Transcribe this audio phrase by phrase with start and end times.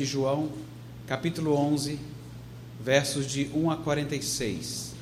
[0.00, 0.48] de João,
[1.06, 1.98] capítulo 11,
[2.82, 4.94] versos de 1 a 46.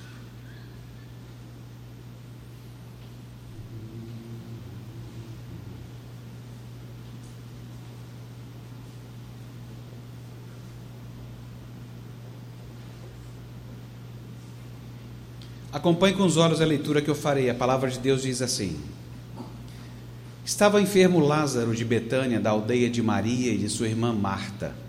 [15.71, 17.48] Acompanhe com os olhos a leitura que eu farei.
[17.48, 18.77] A palavra de Deus diz assim:
[20.45, 24.88] Estava enfermo Lázaro de Betânia, da aldeia de Maria e de sua irmã Marta.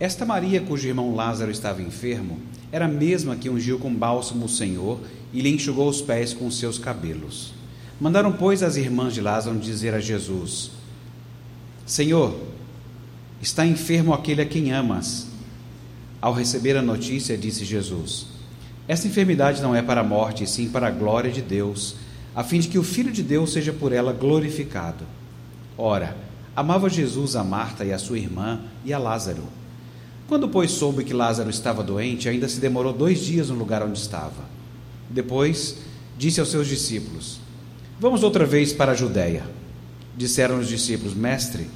[0.00, 2.38] Esta Maria, cujo irmão Lázaro estava enfermo,
[2.70, 5.00] era a mesma que ungiu com bálsamo o Senhor
[5.32, 7.52] e lhe enxugou os pés com seus cabelos.
[8.00, 10.70] Mandaram, pois, as irmãs de Lázaro dizer a Jesus:
[11.84, 12.38] Senhor,
[13.42, 15.26] está enfermo aquele a quem amas.
[16.20, 18.26] Ao receber a notícia, disse Jesus:
[18.86, 21.96] Esta enfermidade não é para a morte, sim para a glória de Deus
[22.38, 25.04] a fim de que o Filho de Deus seja por ela glorificado.
[25.76, 26.16] Ora,
[26.54, 29.42] amava Jesus a Marta e a sua irmã e a Lázaro.
[30.28, 33.98] Quando, pois, soube que Lázaro estava doente, ainda se demorou dois dias no lugar onde
[33.98, 34.44] estava.
[35.10, 35.78] Depois,
[36.16, 37.40] disse aos seus discípulos:
[37.98, 39.44] Vamos outra vez para a Judéia.
[40.16, 41.68] Disseram os discípulos: Mestre,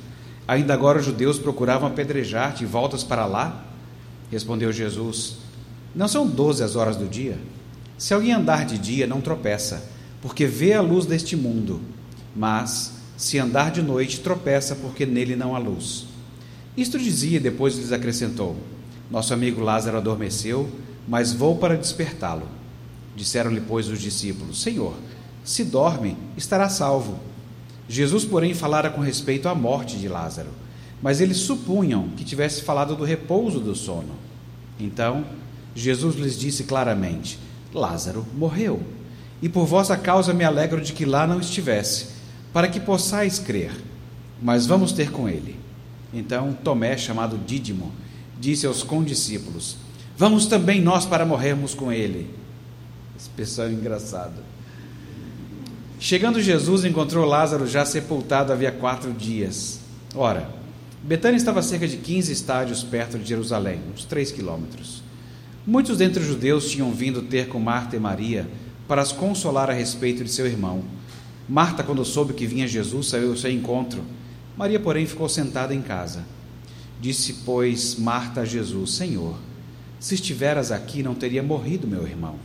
[0.46, 3.64] ainda agora os judeus procuravam apedrejar-te e voltas para lá?
[4.30, 5.38] Respondeu Jesus:
[5.94, 7.38] Não são doze as horas do dia?
[7.96, 9.90] Se alguém andar de dia, não tropeça
[10.22, 11.80] porque vê a luz deste mundo,
[12.34, 16.06] mas, se andar de noite, tropeça, porque nele não há luz.
[16.76, 18.56] Isto dizia, depois lhes acrescentou:
[19.10, 20.70] Nosso amigo Lázaro adormeceu,
[21.06, 22.48] mas vou para despertá-lo.
[23.14, 24.94] Disseram-lhe, pois, os discípulos: Senhor,
[25.44, 27.18] se dorme, estará salvo.
[27.88, 30.50] Jesus, porém, falara com respeito à morte de Lázaro,
[31.02, 34.14] mas eles supunham que tivesse falado do repouso do sono.
[34.80, 35.26] Então,
[35.74, 37.38] Jesus lhes disse claramente:
[37.74, 38.80] Lázaro morreu
[39.42, 42.06] e por vossa causa me alegro de que lá não estivesse,
[42.52, 43.72] para que possais crer.
[44.40, 45.61] Mas vamos ter com ele.
[46.12, 47.92] Então Tomé, chamado Dídimo,
[48.38, 49.77] disse aos condiscípulos:
[50.16, 52.28] Vamos também nós para morrermos com ele.
[53.18, 54.52] Expressão engraçada.
[55.98, 59.78] Chegando Jesus, encontrou Lázaro já sepultado havia quatro dias.
[60.14, 60.50] Ora,
[61.02, 65.02] Betânia estava a cerca de 15 estádios perto de Jerusalém, uns três quilômetros.
[65.64, 68.48] Muitos dentre os judeus tinham vindo ter com Marta e Maria
[68.89, 70.83] para as consolar a respeito de seu irmão.
[71.48, 74.02] Marta, quando soube que vinha Jesus, saiu ao seu encontro.
[74.57, 76.24] Maria, porém, ficou sentada em casa.
[77.01, 79.36] Disse, pois, Marta a Jesus: Senhor,
[79.98, 82.36] se estiveras aqui, não teria morrido meu irmão.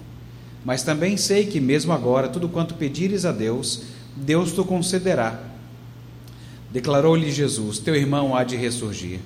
[0.66, 3.84] Mas também sei que, mesmo agora, tudo quanto pedires a Deus,
[4.16, 5.42] Deus te concederá.
[6.72, 9.20] Declarou-lhe Jesus: Teu irmão há de ressurgir.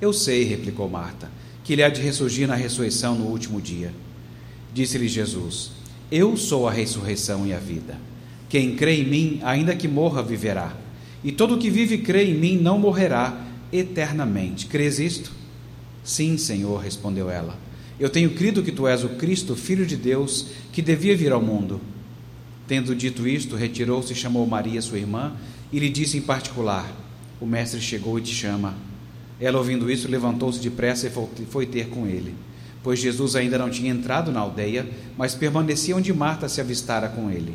[0.00, 1.30] Eu sei, replicou Marta,
[1.64, 3.92] que ele há de ressurgir na ressurreição no último dia.
[4.72, 5.78] Disse-lhe Jesus:
[6.10, 7.98] eu sou a ressurreição e a vida.
[8.48, 10.72] Quem crê em mim, ainda que morra, viverá.
[11.22, 14.66] E todo que vive e crê em mim não morrerá eternamente.
[14.66, 15.32] Crês isto?
[16.04, 17.58] Sim, Senhor, respondeu ela.
[17.98, 21.42] Eu tenho crido que tu és o Cristo, filho de Deus, que devia vir ao
[21.42, 21.80] mundo.
[22.66, 25.32] Tendo dito isto, retirou-se e chamou Maria, sua irmã,
[25.72, 26.90] e lhe disse em particular:
[27.40, 28.76] O mestre chegou e te chama.
[29.40, 32.34] Ela, ouvindo isso, levantou-se depressa e foi ter com ele
[32.82, 37.30] pois Jesus ainda não tinha entrado na aldeia, mas permanecia onde Marta se avistara com
[37.30, 37.54] ele.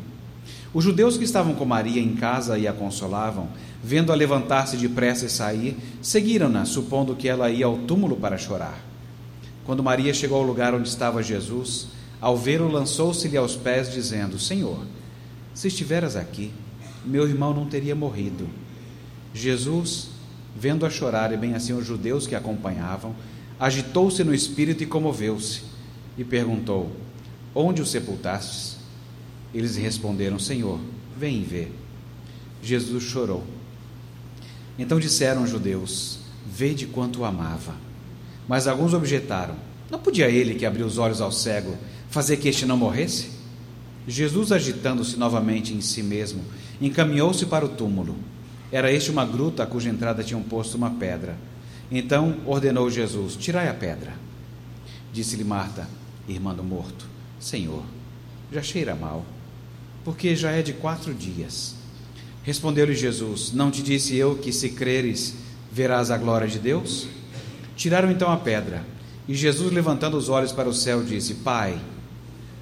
[0.74, 3.48] Os judeus que estavam com Maria em casa e a consolavam,
[3.80, 8.84] vendo-a levantar-se depressa e sair, seguiram-na, supondo que ela ia ao túmulo para chorar.
[9.64, 11.86] Quando Maria chegou ao lugar onde estava Jesus,
[12.20, 14.84] ao vê-lo, lançou-se-lhe aos pés, dizendo: Senhor,
[15.54, 16.52] se estiveras aqui,
[17.04, 18.48] meu irmão não teria morrido.
[19.32, 20.08] Jesus,
[20.56, 23.14] vendo-a chorar, e bem assim os judeus que a acompanhavam,
[23.60, 25.62] agitou-se no espírito e comoveu-se,
[26.18, 26.90] e perguntou:
[27.54, 28.73] Onde o sepultastes?
[29.54, 30.80] Eles responderam: Senhor,
[31.16, 31.68] vem vê.
[32.62, 33.44] Jesus chorou.
[34.78, 37.76] Então disseram os judeus: Vede quanto o amava.
[38.48, 39.54] Mas alguns objetaram:
[39.90, 41.76] Não podia ele que abriu os olhos ao cego
[42.10, 43.30] fazer que este não morresse?
[44.06, 46.42] Jesus, agitando-se novamente em si mesmo,
[46.80, 48.16] encaminhou-se para o túmulo.
[48.70, 51.36] Era este uma gruta a cuja entrada tinham posto uma pedra.
[51.90, 54.12] Então ordenou Jesus: Tirai a pedra.
[55.12, 55.88] Disse-lhe Marta,
[56.28, 57.06] irmã do morto:
[57.38, 57.84] Senhor,
[58.52, 59.24] já cheira mal,
[60.04, 61.74] porque já é de quatro dias.
[62.42, 65.34] Respondeu-lhe Jesus: Não te disse eu que, se creres,
[65.72, 67.08] verás a glória de Deus?
[67.76, 68.84] Tiraram então a pedra.
[69.26, 71.78] E Jesus, levantando os olhos para o céu, disse: Pai,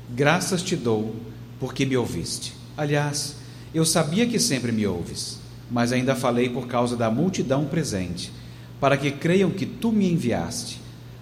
[0.09, 1.17] graças te dou,
[1.59, 2.55] porque me ouviste.
[2.77, 3.37] Aliás,
[3.75, 5.38] eu sabia que sempre me ouves,
[5.71, 8.33] mas ainda falei por causa da multidão presente
[8.83, 10.81] para que creiam que tu me enviaste.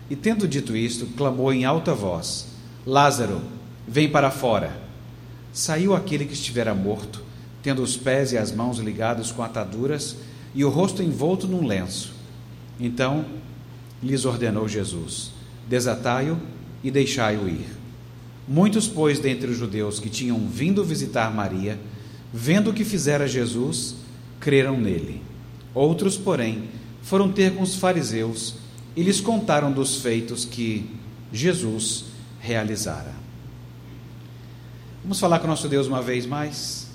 [0.08, 2.46] E tendo dito isto, clamou em alta voz:
[2.86, 3.42] Lázaro,
[3.86, 4.89] vem para fora.
[5.52, 7.22] Saiu aquele que estivera morto,
[7.62, 10.16] tendo os pés e as mãos ligados com ataduras
[10.54, 12.12] e o rosto envolto num lenço.
[12.78, 13.24] Então
[14.02, 15.30] lhes ordenou Jesus:
[15.68, 16.38] Desatai-o
[16.82, 17.66] e deixai-o ir.
[18.48, 21.78] Muitos, pois, dentre os judeus que tinham vindo visitar Maria,
[22.32, 23.94] vendo o que fizera Jesus,
[24.40, 25.22] creram nele.
[25.72, 26.64] Outros, porém,
[27.02, 28.56] foram ter com os fariseus
[28.96, 30.90] e lhes contaram dos feitos que
[31.32, 32.06] Jesus
[32.40, 33.19] realizara.
[35.02, 36.88] Vamos falar com nosso Deus uma vez mais?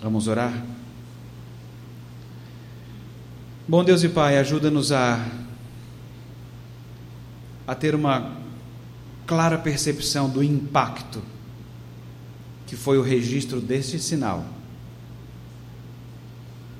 [0.00, 0.64] Vamos orar?
[3.66, 5.24] Bom Deus e Pai, ajuda-nos a,
[7.66, 8.36] a ter uma
[9.26, 11.20] clara percepção do impacto
[12.68, 14.46] que foi o registro deste sinal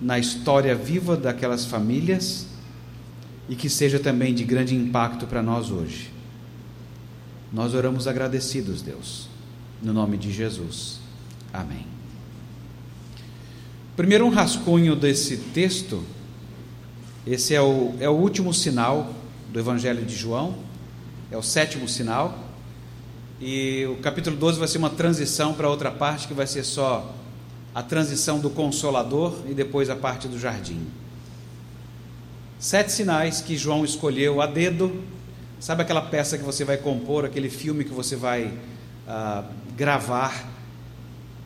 [0.01, 2.47] na história viva daquelas famílias
[3.49, 6.13] e que seja também de grande impacto para nós hoje.
[7.53, 9.29] Nós oramos agradecidos, Deus,
[9.83, 10.99] no nome de Jesus.
[11.53, 11.87] Amém.
[13.97, 16.03] Primeiro, um rascunho desse texto.
[17.27, 19.15] Esse é o, é o último sinal
[19.51, 20.55] do Evangelho de João,
[21.31, 22.39] é o sétimo sinal.
[23.41, 27.15] E o capítulo 12 vai ser uma transição para outra parte que vai ser só
[27.75, 30.81] a transição do Consolador e depois a parte do jardim.
[32.59, 35.03] Sete sinais que João escolheu a dedo.
[35.59, 38.53] Sabe aquela peça que você vai compor, aquele filme que você vai
[39.09, 39.45] ah,
[39.81, 40.47] gravar?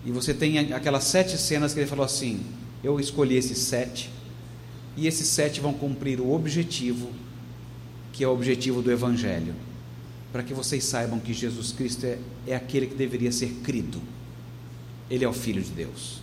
[0.04, 2.44] E você tem aquelas sete cenas que ele falou assim:
[2.82, 4.10] Eu escolhi esses sete,
[4.96, 7.10] e esses sete vão cumprir o objetivo,
[8.12, 9.54] que é o objetivo do Evangelho,
[10.32, 14.02] para que vocês saibam que Jesus Cristo é, é aquele que deveria ser crido.
[15.08, 16.20] Ele é o Filho de Deus.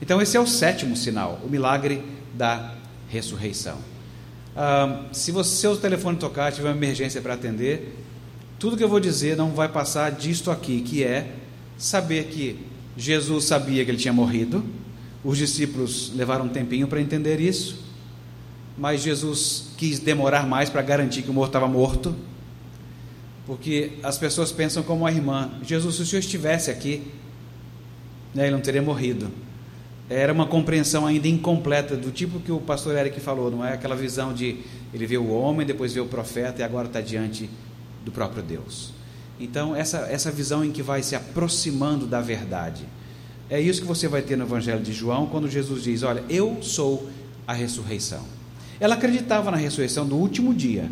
[0.00, 2.02] Então, esse é o sétimo sinal, o milagre
[2.32, 2.74] da
[3.10, 3.78] ressurreição.
[4.56, 8.03] Ah, se o seu telefone tocar, tiver uma emergência para atender,
[8.64, 11.32] tudo que eu vou dizer não vai passar disto aqui, que é
[11.76, 12.58] saber que
[12.96, 14.64] Jesus sabia que ele tinha morrido,
[15.22, 17.84] os discípulos levaram um tempinho para entender isso,
[18.78, 22.16] mas Jesus quis demorar mais para garantir que o morto estava morto,
[23.44, 27.02] porque as pessoas pensam como a irmã: Jesus, se o senhor estivesse aqui,
[28.34, 29.30] né, ele não teria morrido.
[30.08, 33.74] Era uma compreensão ainda incompleta, do tipo que o pastor Eric falou, não é?
[33.74, 34.60] Aquela visão de
[34.94, 37.50] ele vê o homem, depois vê o profeta e agora está diante
[38.04, 38.92] do próprio Deus.
[39.38, 42.84] Então, essa, essa visão em que vai se aproximando da verdade.
[43.50, 46.62] É isso que você vai ter no Evangelho de João, quando Jesus diz: Olha, eu
[46.62, 47.08] sou
[47.46, 48.22] a ressurreição.
[48.80, 50.90] Ela acreditava na ressurreição do último dia,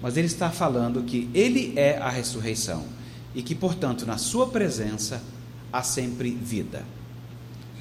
[0.00, 2.84] mas ele está falando que ele é a ressurreição
[3.34, 5.22] e que, portanto, na sua presença
[5.72, 6.82] há sempre vida.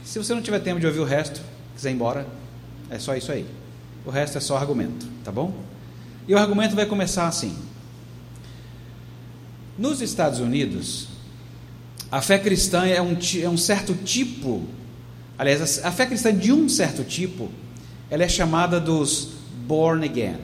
[0.03, 1.41] Se você não tiver tempo de ouvir o resto,
[1.75, 2.27] quiser ir embora,
[2.89, 3.45] é só isso aí.
[4.05, 5.53] O resto é só argumento, tá bom?
[6.27, 7.55] E o argumento vai começar assim.
[9.77, 11.07] Nos Estados Unidos,
[12.11, 14.63] a fé cristã é um, é um certo tipo,
[15.37, 17.49] aliás, a fé cristã de um certo tipo,
[18.09, 19.29] ela é chamada dos
[19.67, 20.37] born again.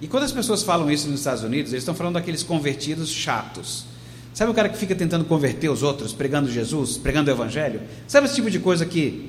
[0.00, 3.90] E quando as pessoas falam isso nos Estados Unidos, eles estão falando daqueles convertidos chatos
[4.32, 7.80] Sabe o cara que fica tentando converter os outros, pregando Jesus, pregando o Evangelho?
[8.06, 9.28] Sabe esse tipo de coisa que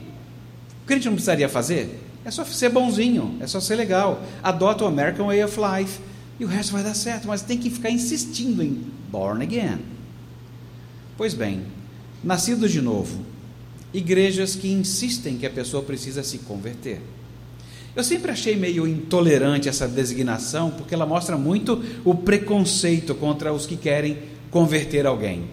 [0.84, 2.00] o crente não precisaria fazer?
[2.24, 4.22] É só ser bonzinho, é só ser legal.
[4.44, 6.00] Adota o American Way of Life
[6.42, 9.78] e o resto vai dar certo, mas tem que ficar insistindo em born again.
[11.16, 11.62] Pois bem,
[12.24, 13.24] nascido de novo,
[13.94, 17.00] igrejas que insistem que a pessoa precisa se converter.
[17.96, 23.68] Eu sempre achei meio intolerante essa designação, porque ela mostra muito o preconceito contra os
[23.68, 24.18] que querem
[24.50, 25.44] converter alguém.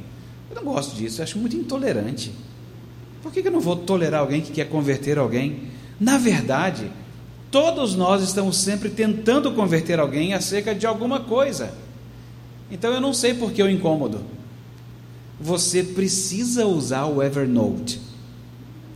[0.49, 2.33] Eu não gosto disso, acho muito intolerante.
[3.23, 5.65] Por que eu não vou tolerar alguém que quer converter alguém?
[6.01, 6.91] Na verdade,
[7.51, 11.73] todos nós estamos sempre tentando converter alguém acerca de alguma coisa.
[12.71, 14.21] Então eu não sei por que eu incômodo.
[15.41, 18.01] Você precisa usar o Evernote.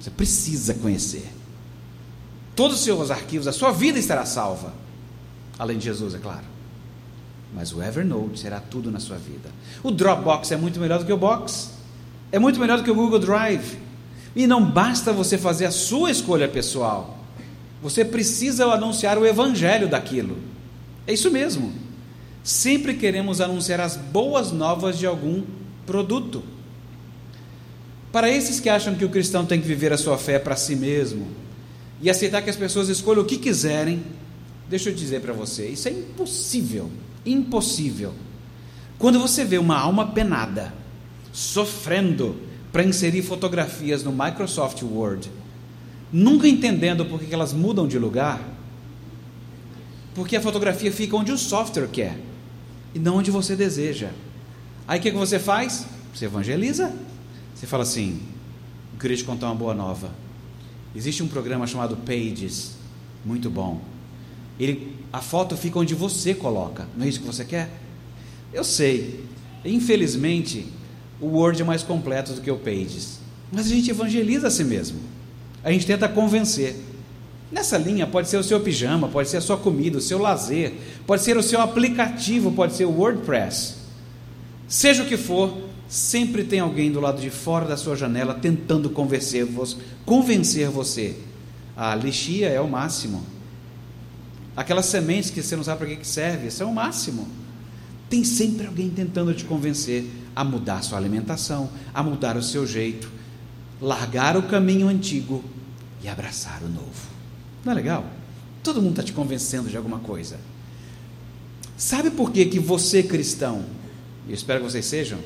[0.01, 1.31] Você precisa conhecer.
[2.55, 4.75] Todos os seus arquivos, a sua vida estará salva.
[5.59, 6.53] Além de Jesus, é claro
[7.55, 9.51] mas o Evernote será tudo na sua vida.
[9.83, 11.71] O Dropbox é muito melhor do que o Box,
[12.31, 13.79] é muito melhor do que o Google Drive.
[14.35, 17.19] E não basta você fazer a sua escolha pessoal,
[17.83, 20.39] você precisa anunciar o evangelho daquilo.
[21.07, 21.73] É isso mesmo.
[22.45, 25.43] Sempre queremos anunciar as boas novas de algum
[25.85, 26.43] produto.
[28.13, 30.77] Para esses que acham que o cristão tem que viver a sua fé para si
[30.77, 31.27] mesmo
[32.01, 34.03] e aceitar que as pessoas escolham o que quiserem,
[34.69, 36.91] deixa eu dizer para você, isso é impossível
[37.25, 38.13] impossível.
[38.99, 40.73] Quando você vê uma alma penada,
[41.33, 42.37] sofrendo
[42.71, 45.31] para inserir fotografias no Microsoft Word,
[46.13, 48.41] nunca entendendo por que elas mudam de lugar,
[50.15, 52.19] porque a fotografia fica onde o software quer
[52.95, 54.11] e não onde você deseja.
[54.87, 55.87] Aí o que, que você faz?
[56.15, 56.95] Você evangeliza.
[57.55, 58.21] Você fala assim:
[58.93, 60.11] eu queria te contar uma boa nova.
[60.95, 62.73] Existe um programa chamado Pages,
[63.25, 63.81] muito bom.
[64.61, 67.71] Ele, a foto fica onde você coloca, não é isso que você quer?
[68.53, 69.25] Eu sei,
[69.65, 70.67] infelizmente,
[71.19, 73.19] o Word é mais completo do que o Pages,
[73.51, 75.01] mas a gente evangeliza a si mesmo,
[75.65, 76.77] a gente tenta convencer.
[77.51, 80.73] Nessa linha pode ser o seu pijama, pode ser a sua comida, o seu lazer,
[81.07, 83.77] pode ser o seu aplicativo, pode ser o WordPress.
[84.67, 88.89] Seja o que for, sempre tem alguém do lado de fora da sua janela tentando
[88.89, 89.77] convencer você.
[90.07, 91.15] Convencer você.
[91.77, 93.23] A lixia é o máximo.
[94.57, 97.29] Aquelas sementes que você não sabe para que serve, isso é o máximo.
[98.09, 103.11] Tem sempre alguém tentando te convencer a mudar sua alimentação, a mudar o seu jeito,
[103.83, 105.43] largar o caminho antigo
[106.03, 107.11] e abraçar o novo.
[107.65, 108.05] Não é legal?
[108.63, 110.39] Todo mundo está te convencendo de alguma coisa.
[111.77, 113.65] Sabe por que, que você, cristão,
[114.29, 115.19] eu espero que vocês sejam,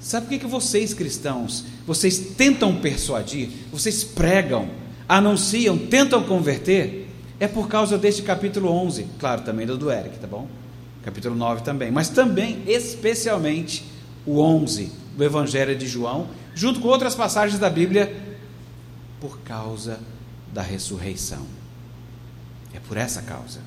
[0.00, 4.70] sabe por que, que vocês, cristãos, vocês tentam persuadir, vocês pregam,
[5.08, 7.10] anunciam, tentam converter?
[7.40, 10.46] É por causa deste capítulo 11, claro, também do do Eric, tá bom?
[11.02, 13.84] Capítulo 9 também, mas também, especialmente,
[14.24, 18.14] o 11 do Evangelho de João, junto com outras passagens da Bíblia,
[19.20, 20.00] por causa
[20.52, 21.46] da ressurreição.
[22.72, 23.60] É por essa causa.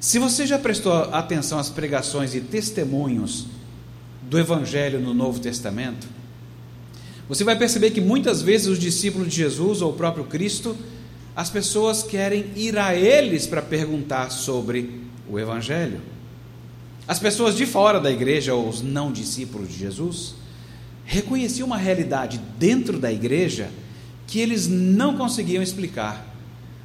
[0.00, 3.46] Se você já prestou atenção às pregações e testemunhos
[4.22, 6.08] do Evangelho no Novo Testamento,
[7.28, 10.76] você vai perceber que muitas vezes os discípulos de Jesus ou o próprio Cristo,
[11.36, 16.00] as pessoas querem ir a eles para perguntar sobre o Evangelho.
[17.06, 20.34] As pessoas de fora da igreja, ou os não discípulos de Jesus,
[21.10, 23.68] reconheciam uma realidade dentro da igreja
[24.28, 26.24] que eles não conseguiam explicar.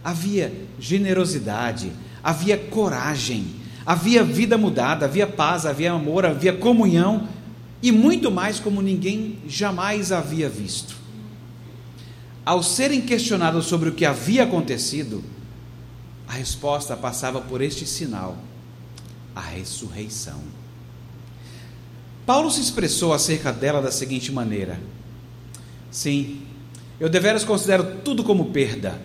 [0.04, 1.92] Havia generosidade,
[2.24, 3.46] havia coragem,
[3.86, 7.28] havia vida mudada, havia paz, havia amor, havia comunhão
[7.84, 10.96] e muito mais como ninguém jamais havia visto.
[12.44, 15.24] Ao serem questionados sobre o que havia acontecido,
[16.28, 18.38] a resposta passava por este sinal:
[19.36, 20.65] a ressurreição.
[22.26, 24.80] Paulo se expressou acerca dela da seguinte maneira:
[25.92, 26.42] Sim,
[27.00, 29.00] eu deveras considero tudo como perda,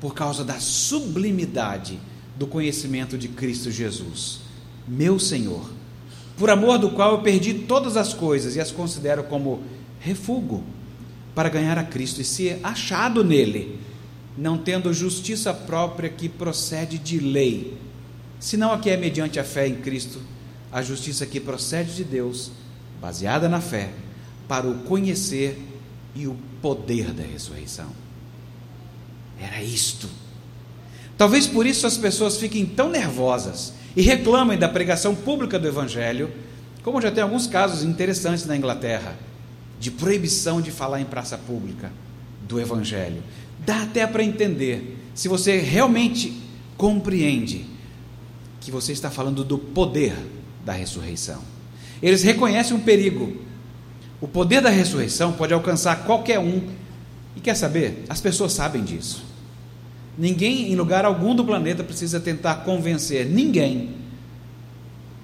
[0.00, 1.98] por causa da sublimidade
[2.36, 4.40] do conhecimento de Cristo Jesus,
[4.88, 5.70] meu Senhor,
[6.36, 9.62] por amor do qual eu perdi todas as coisas e as considero como
[10.00, 10.64] refúgio
[11.34, 13.78] para ganhar a Cristo e ser achado nele,
[14.36, 17.76] não tendo justiça própria que procede de lei,
[18.40, 20.18] senão a que é mediante a fé em Cristo,
[20.72, 22.50] a justiça que procede de Deus,
[23.00, 23.90] baseada na fé,
[24.48, 25.58] para o conhecer
[26.14, 27.88] e o poder da ressurreição.
[29.38, 30.08] Era isto.
[31.18, 36.30] Talvez por isso as pessoas fiquem tão nervosas e reclamem da pregação pública do Evangelho,
[36.82, 39.16] como já tem alguns casos interessantes na Inglaterra,
[39.78, 41.92] de proibição de falar em praça pública
[42.48, 43.22] do Evangelho.
[43.64, 46.40] Dá até para entender, se você realmente
[46.76, 47.66] compreende
[48.60, 50.14] que você está falando do poder
[50.64, 51.40] da ressurreição.
[52.02, 53.36] Eles reconhecem um perigo,
[54.22, 56.62] o poder da ressurreição pode alcançar qualquer um.
[57.34, 58.04] E quer saber?
[58.08, 59.24] As pessoas sabem disso.
[60.16, 63.90] Ninguém em lugar algum do planeta precisa tentar convencer ninguém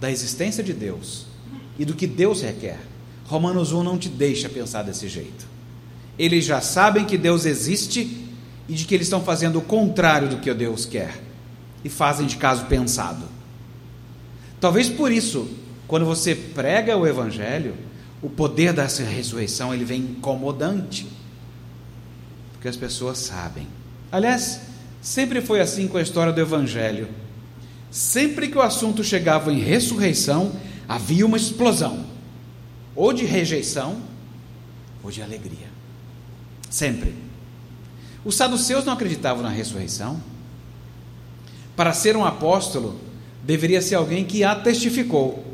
[0.01, 1.27] da existência de Deus
[1.79, 2.81] e do que Deus requer.
[3.27, 5.47] Romanos 1 não te deixa pensar desse jeito.
[6.19, 8.27] Eles já sabem que Deus existe
[8.69, 11.23] e de que eles estão fazendo o contrário do que Deus quer
[11.85, 13.27] e fazem de caso pensado.
[14.61, 15.49] Talvez por isso,
[15.87, 17.75] quando você prega o Evangelho,
[18.21, 21.07] o poder dessa ressurreição ele vem incomodante,
[22.53, 23.67] porque as pessoas sabem.
[24.11, 24.61] Aliás,
[25.01, 27.09] sempre foi assim com a história do Evangelho.
[27.91, 30.53] Sempre que o assunto chegava em ressurreição,
[30.89, 32.05] havia uma explosão,
[32.97, 34.03] ou de rejeição,
[35.03, 35.69] ou de alegria.
[36.69, 37.15] Sempre.
[38.25, 40.21] Os saduceus não acreditavam na ressurreição.
[41.77, 43.01] Para ser um apóstolo,
[43.43, 45.45] deveria ser alguém que a testificou.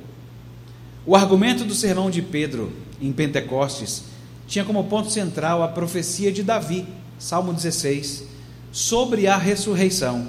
[1.06, 4.04] O argumento do sermão de Pedro em Pentecostes
[4.46, 6.86] tinha como ponto central a profecia de Davi,
[7.18, 8.24] Salmo 16,
[8.72, 10.28] sobre a ressurreição,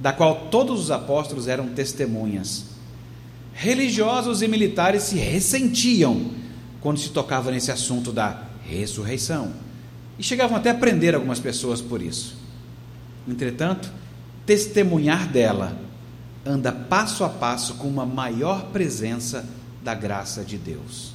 [0.00, 2.66] da qual todos os apóstolos eram testemunhas.
[3.52, 6.30] Religiosos e militares se ressentiam
[6.80, 9.52] quando se tocava nesse assunto da ressurreição
[10.18, 12.36] e chegavam até a prender algumas pessoas por isso.
[13.26, 13.90] Entretanto,
[14.44, 15.83] testemunhar dela
[16.44, 19.44] anda passo a passo com uma maior presença
[19.82, 21.12] da graça de Deus.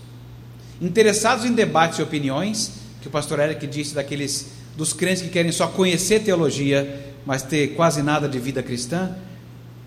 [0.82, 2.72] Interessados em debates e opiniões,
[3.02, 7.76] que o pastor Eric disse daqueles dos crentes que querem só conhecer teologia, mas ter
[7.76, 9.16] quase nada de vida cristã,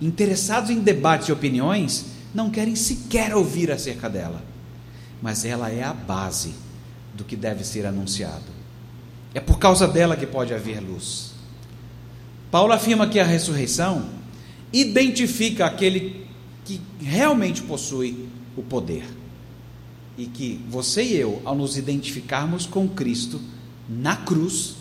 [0.00, 4.42] interessados em debates e opiniões, não querem sequer ouvir acerca dela.
[5.20, 6.54] Mas ela é a base
[7.14, 8.44] do que deve ser anunciado.
[9.34, 11.32] É por causa dela que pode haver luz.
[12.50, 14.04] Paulo afirma que a ressurreição
[14.72, 16.26] identifica aquele
[16.64, 19.04] que realmente possui o poder.
[20.16, 23.40] E que você e eu, ao nos identificarmos com Cristo
[23.88, 24.76] na cruz,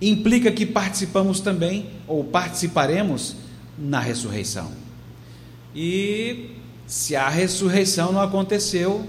[0.00, 3.36] implica que participamos também, ou participaremos,
[3.78, 4.72] na ressurreição.
[5.74, 6.50] E
[6.86, 9.06] se a ressurreição não aconteceu,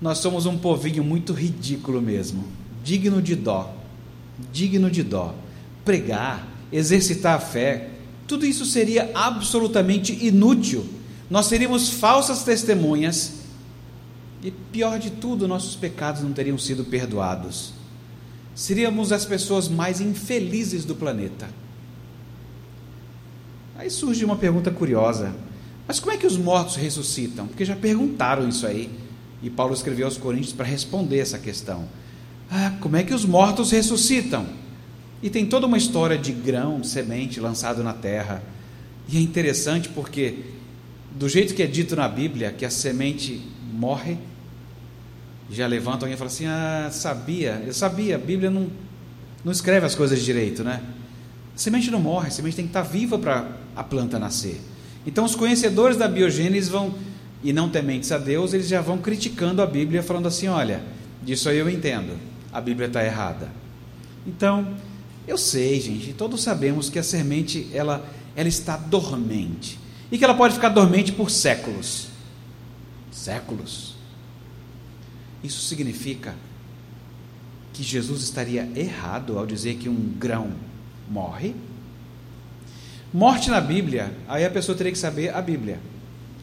[0.00, 2.44] nós somos um povinho muito ridículo mesmo,
[2.82, 3.74] digno de dó,
[4.52, 5.34] digno de dó.
[5.84, 7.90] Pregar, exercitar a fé,
[8.26, 10.86] tudo isso seria absolutamente inútil.
[11.28, 13.34] Nós seríamos falsas testemunhas
[14.42, 17.72] e, pior de tudo, nossos pecados não teriam sido perdoados.
[18.54, 21.48] Seríamos as pessoas mais infelizes do planeta.
[23.76, 25.34] Aí surge uma pergunta curiosa:
[25.86, 27.46] mas como é que os mortos ressuscitam?
[27.46, 28.90] Porque já perguntaram isso aí.
[29.42, 31.86] E Paulo escreveu aos Coríntios para responder essa questão.
[32.50, 34.46] Ah, como é que os mortos ressuscitam?
[35.24, 38.42] E tem toda uma história de grão, semente lançado na terra.
[39.08, 40.40] E é interessante porque,
[41.12, 43.40] do jeito que é dito na Bíblia, que a semente
[43.72, 44.18] morre,
[45.50, 48.68] já levanta alguém e fala assim: Ah, sabia, eu sabia, a Bíblia não,
[49.42, 50.82] não escreve as coisas direito, né?
[51.54, 54.60] A semente não morre, a semente tem que estar viva para a planta nascer.
[55.06, 56.94] Então, os conhecedores da biogênese vão,
[57.42, 60.82] e não tementes a Deus, eles já vão criticando a Bíblia, falando assim: olha,
[61.22, 62.14] disso aí eu entendo,
[62.52, 63.48] a Bíblia está errada.
[64.26, 64.74] Então,
[65.26, 69.78] eu sei, gente, todos sabemos que a semente ela, ela está dormente
[70.10, 72.08] e que ela pode ficar dormente por séculos.
[73.10, 73.94] Séculos.
[75.42, 76.34] Isso significa
[77.72, 80.52] que Jesus estaria errado ao dizer que um grão
[81.10, 81.54] morre.
[83.12, 85.80] Morte na Bíblia, aí a pessoa teria que saber a Bíblia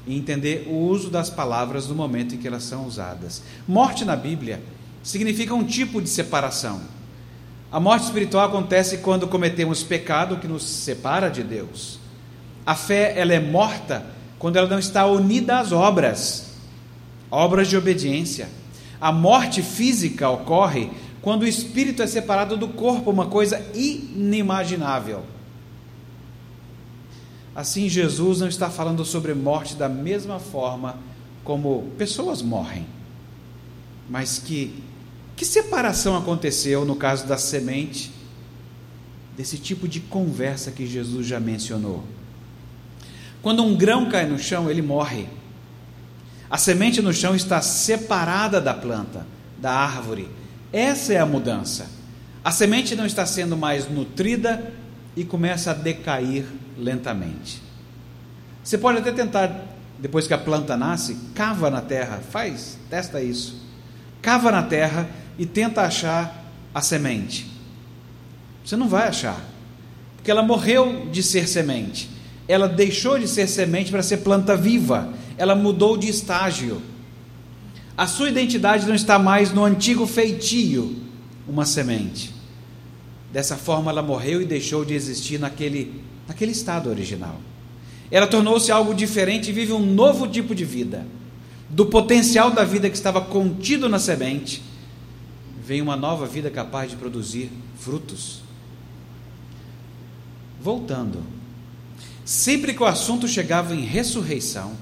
[0.06, 3.44] e entender o uso das palavras no momento em que elas são usadas.
[3.68, 4.62] Morte na Bíblia
[5.04, 6.82] significa um tipo de separação.
[7.72, 12.00] A morte espiritual acontece quando cometemos pecado que nos separa de Deus.
[12.66, 14.06] A fé ela é morta
[14.38, 16.56] quando ela não está unida às obras,
[17.30, 18.50] obras de obediência.
[19.00, 20.92] A morte física ocorre
[21.22, 25.24] quando o espírito é separado do corpo, uma coisa inimaginável.
[27.56, 30.98] Assim, Jesus não está falando sobre morte da mesma forma
[31.44, 32.86] como pessoas morrem,
[34.10, 34.84] mas que
[35.42, 38.12] que separação aconteceu no caso da semente
[39.36, 42.04] desse tipo de conversa que Jesus já mencionou?
[43.42, 45.28] Quando um grão cai no chão, ele morre.
[46.48, 49.26] A semente no chão está separada da planta,
[49.58, 50.30] da árvore,
[50.72, 51.90] essa é a mudança.
[52.46, 54.72] A semente não está sendo mais nutrida
[55.16, 56.46] e começa a decair
[56.78, 57.64] lentamente.
[58.64, 59.60] Você pode até tentar,
[59.98, 63.60] depois que a planta nasce, cava na terra, faz, testa isso.
[64.22, 67.46] Cava na terra e tenta achar a semente.
[68.64, 69.44] Você não vai achar,
[70.16, 72.10] porque ela morreu de ser semente.
[72.48, 75.14] Ela deixou de ser semente para ser planta viva.
[75.38, 76.82] Ela mudou de estágio.
[77.98, 80.96] A sua identidade não está mais no antigo feitio,
[81.48, 82.34] uma semente.
[83.32, 87.40] Dessa forma, ela morreu e deixou de existir naquele, naquele estado original.
[88.10, 91.06] Ela tornou-se algo diferente e vive um novo tipo de vida.
[91.70, 94.62] Do potencial da vida que estava contido na semente,
[95.64, 98.42] vem uma nova vida capaz de produzir frutos.
[100.60, 101.24] Voltando,
[102.26, 104.74] sempre que o assunto chegava em ressurreição,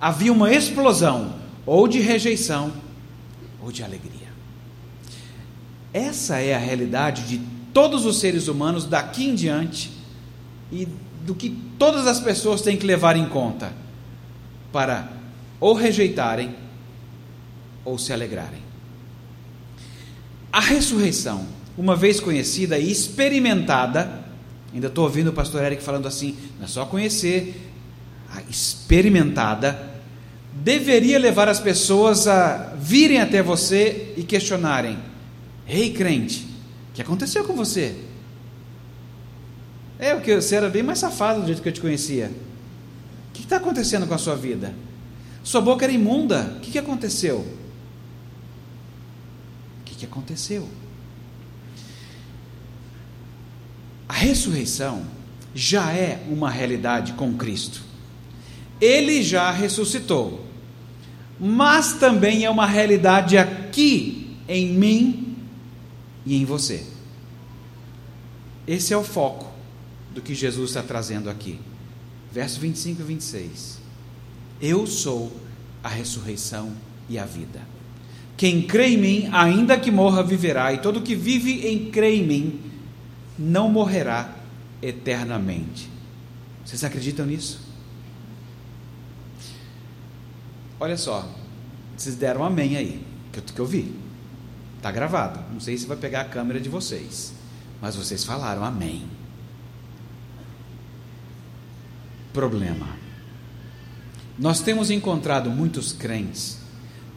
[0.00, 2.72] havia uma explosão ou de rejeição,
[3.60, 4.28] ou de alegria.
[5.92, 7.40] Essa é a realidade de
[7.72, 9.90] todos os seres humanos daqui em diante
[10.70, 10.86] e
[11.24, 13.72] do que todas as pessoas têm que levar em conta
[14.72, 15.10] para
[15.58, 16.54] ou rejeitarem
[17.84, 18.65] ou se alegrarem.
[20.56, 24.24] A ressurreição, uma vez conhecida e experimentada,
[24.72, 27.70] ainda estou ouvindo o pastor Eric falando assim, não é só conhecer,
[28.32, 29.78] a experimentada,
[30.54, 34.96] deveria levar as pessoas a virem até você e questionarem:
[35.68, 36.48] Ei, crente,
[36.90, 37.94] o que aconteceu com você?
[39.98, 42.32] É, porque você era bem mais safado do jeito que eu te conhecia.
[43.28, 44.72] O que está acontecendo com a sua vida?
[45.44, 46.54] Sua boca era imunda.
[46.56, 47.46] O que, que aconteceu?
[49.96, 50.68] Que, que aconteceu?
[54.08, 55.06] A ressurreição
[55.54, 57.82] já é uma realidade com Cristo.
[58.80, 60.46] Ele já ressuscitou
[61.38, 65.36] mas também é uma realidade aqui em mim
[66.24, 66.84] e em você.
[68.66, 69.52] Esse é o foco
[70.14, 71.60] do que Jesus está trazendo aqui.
[72.32, 73.78] Verso 25 e 26.
[74.60, 75.30] Eu sou
[75.84, 76.72] a ressurreição
[77.08, 77.60] e a vida.
[78.36, 82.26] Quem crê em mim, ainda que morra, viverá, e todo que vive em crê em
[82.26, 82.60] mim,
[83.38, 84.34] não morrerá
[84.82, 85.90] eternamente.
[86.64, 87.60] Vocês acreditam nisso?
[90.78, 91.26] Olha só,
[91.96, 93.94] vocês deram amém aí, que eu, que eu vi.
[94.76, 95.40] Está gravado.
[95.50, 97.32] Não sei se vai pegar a câmera de vocês,
[97.80, 99.04] mas vocês falaram amém.
[102.34, 102.88] Problema.
[104.38, 106.65] Nós temos encontrado muitos crentes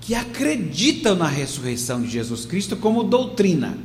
[0.09, 3.77] que acreditam na ressurreição de Jesus Cristo como doutrina.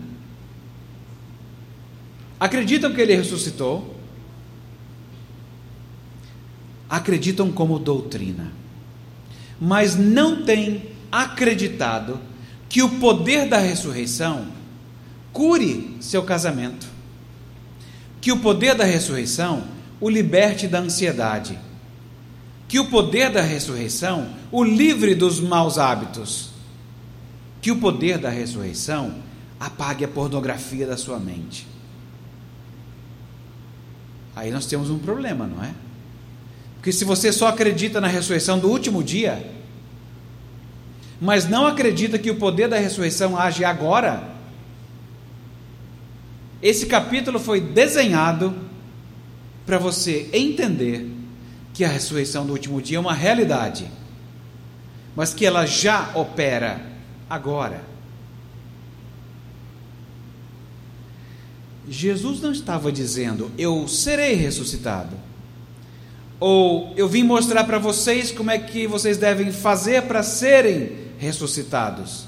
[2.40, 3.94] Acreditam que ele ressuscitou,
[6.88, 8.50] acreditam como doutrina,
[9.60, 12.18] mas não têm acreditado
[12.70, 14.46] que o poder da ressurreição
[15.30, 16.86] cure seu casamento,
[18.22, 19.62] que o poder da ressurreição
[20.00, 21.58] o liberte da ansiedade,
[22.74, 26.50] que o poder da ressurreição o livre dos maus hábitos,
[27.62, 29.14] que o poder da ressurreição
[29.60, 31.68] apague a pornografia da sua mente.
[34.34, 35.72] Aí nós temos um problema, não é?
[36.74, 39.48] Porque se você só acredita na ressurreição do último dia,
[41.20, 44.34] mas não acredita que o poder da ressurreição age agora,
[46.60, 48.52] esse capítulo foi desenhado
[49.64, 51.14] para você entender
[51.74, 53.90] que a ressurreição do último dia é uma realidade,
[55.14, 56.80] mas que ela já opera
[57.28, 57.82] agora.
[61.88, 65.16] Jesus não estava dizendo, eu serei ressuscitado.
[66.38, 72.26] Ou eu vim mostrar para vocês como é que vocês devem fazer para serem ressuscitados.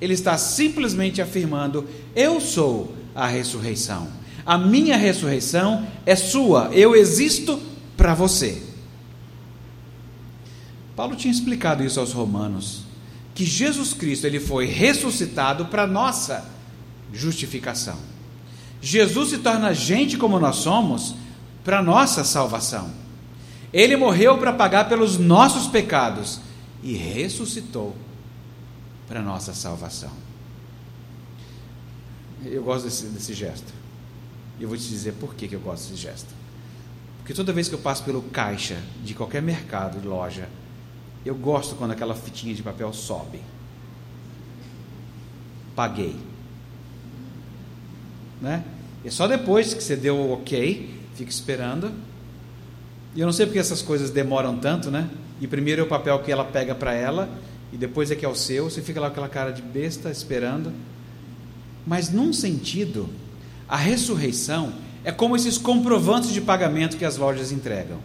[0.00, 4.08] Ele está simplesmente afirmando: eu sou a ressurreição.
[4.44, 6.70] A minha ressurreição é sua.
[6.72, 7.60] Eu existo
[7.96, 8.73] para você.
[10.96, 12.84] Paulo tinha explicado isso aos romanos,
[13.34, 16.46] que Jesus Cristo ele foi ressuscitado para nossa
[17.12, 17.98] justificação.
[18.80, 21.14] Jesus se torna gente como nós somos
[21.64, 22.90] para nossa salvação.
[23.72, 26.38] Ele morreu para pagar pelos nossos pecados
[26.82, 27.96] e ressuscitou
[29.08, 30.12] para nossa salvação.
[32.44, 33.72] Eu gosto desse, desse gesto.
[34.60, 36.28] E eu vou te dizer por que, que eu gosto desse gesto.
[37.18, 40.48] Porque toda vez que eu passo pelo caixa de qualquer mercado, loja,
[41.24, 43.40] eu gosto quando aquela fitinha de papel sobe.
[45.74, 46.16] Paguei.
[48.40, 48.64] Né?
[49.04, 51.92] É só depois que você deu o ok, fica esperando.
[53.14, 55.08] E eu não sei porque essas coisas demoram tanto, né?
[55.40, 57.28] E primeiro é o papel que ela pega para ela,
[57.72, 60.10] e depois é que é o seu, você fica lá com aquela cara de besta
[60.10, 60.72] esperando.
[61.86, 63.08] Mas num sentido,
[63.68, 64.72] a ressurreição
[65.04, 67.98] é como esses comprovantes de pagamento que as lojas entregam.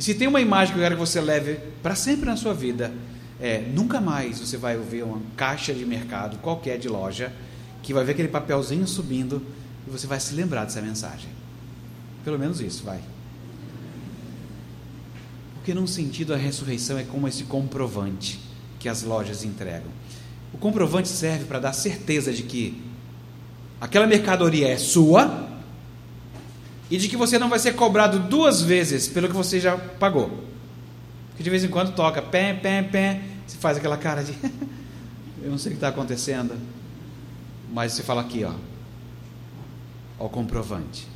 [0.00, 2.54] E se tem uma imagem que eu quero que você leve para sempre na sua
[2.54, 2.90] vida,
[3.38, 7.30] é nunca mais você vai ver uma caixa de mercado qualquer de loja
[7.82, 9.42] que vai ver aquele papelzinho subindo
[9.86, 11.28] e você vai se lembrar dessa mensagem.
[12.24, 12.98] Pelo menos isso, vai.
[15.56, 18.40] Porque, num sentido, a ressurreição é como esse comprovante
[18.78, 19.90] que as lojas entregam.
[20.50, 22.82] O comprovante serve para dar certeza de que
[23.78, 25.49] aquela mercadoria é sua
[26.90, 30.44] e de que você não vai ser cobrado duas vezes pelo que você já pagou.
[31.30, 34.34] Porque de vez em quando toca, pé, pé, pé, você faz aquela cara de
[35.42, 36.54] eu não sei o que está acontecendo,
[37.72, 38.52] mas você fala aqui, ó,
[40.18, 41.06] ao comprovante.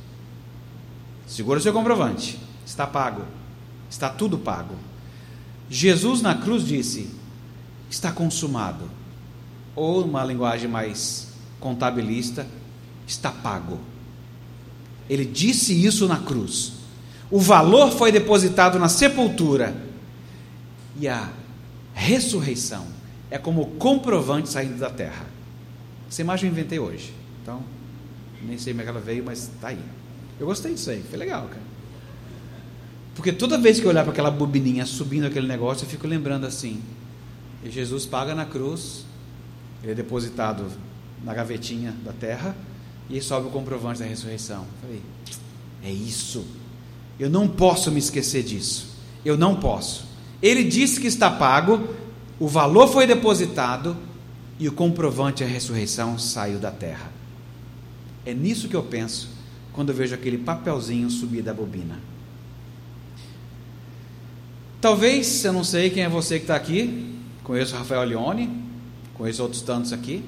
[1.27, 2.39] Segura o seu comprovante.
[2.65, 3.23] Está pago.
[3.89, 4.75] Está tudo pago.
[5.69, 7.09] Jesus na cruz disse:
[7.89, 8.89] está consumado.
[9.75, 11.27] Ou, uma linguagem mais
[11.59, 12.47] contabilista,
[13.05, 13.79] está pago.
[15.09, 16.73] Ele disse isso na cruz.
[17.29, 19.75] O valor foi depositado na sepultura.
[20.99, 21.29] E a
[21.93, 22.85] ressurreição
[23.29, 25.25] é como comprovante saindo da terra.
[26.09, 27.13] Essa imagem eu inventei hoje.
[27.41, 27.63] Então,
[28.41, 29.79] nem sei como é que ela veio, mas está aí.
[30.39, 31.61] Eu gostei disso aí, foi legal, cara.
[33.15, 36.45] Porque toda vez que eu olhar para aquela bobininha subindo aquele negócio, eu fico lembrando
[36.45, 36.81] assim:
[37.65, 39.05] Jesus paga na cruz,
[39.81, 40.65] ele é depositado
[41.23, 42.55] na gavetinha da terra,
[43.09, 44.65] e sobe o comprovante da ressurreição.
[44.81, 45.01] Falei:
[45.83, 46.45] é isso.
[47.19, 48.95] Eu não posso me esquecer disso.
[49.23, 50.05] Eu não posso.
[50.41, 51.87] Ele disse que está pago,
[52.39, 53.95] o valor foi depositado
[54.59, 57.11] e o comprovante da ressurreição saiu da terra.
[58.25, 59.29] É nisso que eu penso
[59.71, 61.99] quando eu vejo aquele papelzinho subir da bobina.
[64.81, 68.49] Talvez, eu não sei quem é você que está aqui, conheço o Rafael Leone,
[69.15, 70.23] conheço outros tantos aqui,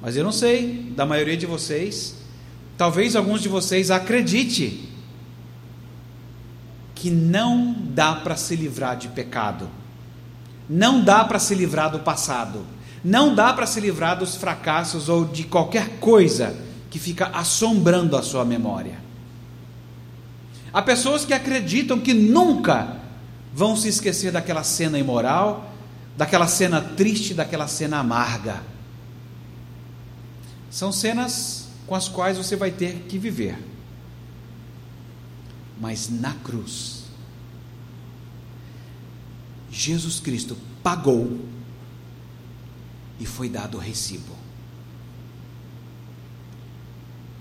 [0.00, 2.16] mas eu não sei da maioria de vocês.
[2.76, 4.88] Talvez alguns de vocês acredite
[6.94, 9.68] que não dá para se livrar de pecado,
[10.68, 12.64] não dá para se livrar do passado,
[13.02, 16.54] não dá para se livrar dos fracassos ou de qualquer coisa
[16.90, 18.98] que fica assombrando a sua memória.
[20.72, 22.96] Há pessoas que acreditam que nunca
[23.52, 25.72] vão se esquecer daquela cena imoral,
[26.16, 28.62] daquela cena triste, daquela cena amarga.
[30.70, 33.58] São cenas com as quais você vai ter que viver.
[35.80, 37.04] Mas na cruz,
[39.70, 41.40] Jesus Cristo pagou
[43.18, 44.36] e foi dado o recibo.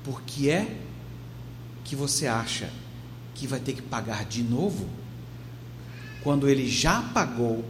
[0.04, 0.80] Por que é
[1.84, 2.72] que você acha
[3.36, 4.90] que vai ter que pagar de novo?
[6.24, 7.64] Quando ele já pagou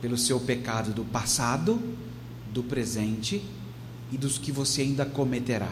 [0.00, 1.80] pelo seu pecado do passado,
[2.52, 3.42] do presente
[4.12, 5.70] e dos que você ainda cometerá.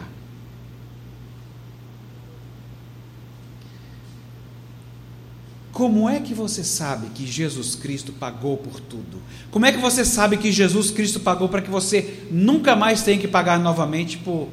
[5.77, 9.21] Como é que você sabe que Jesus Cristo pagou por tudo?
[9.51, 13.19] Como é que você sabe que Jesus Cristo pagou para que você nunca mais tenha
[13.19, 14.49] que pagar novamente por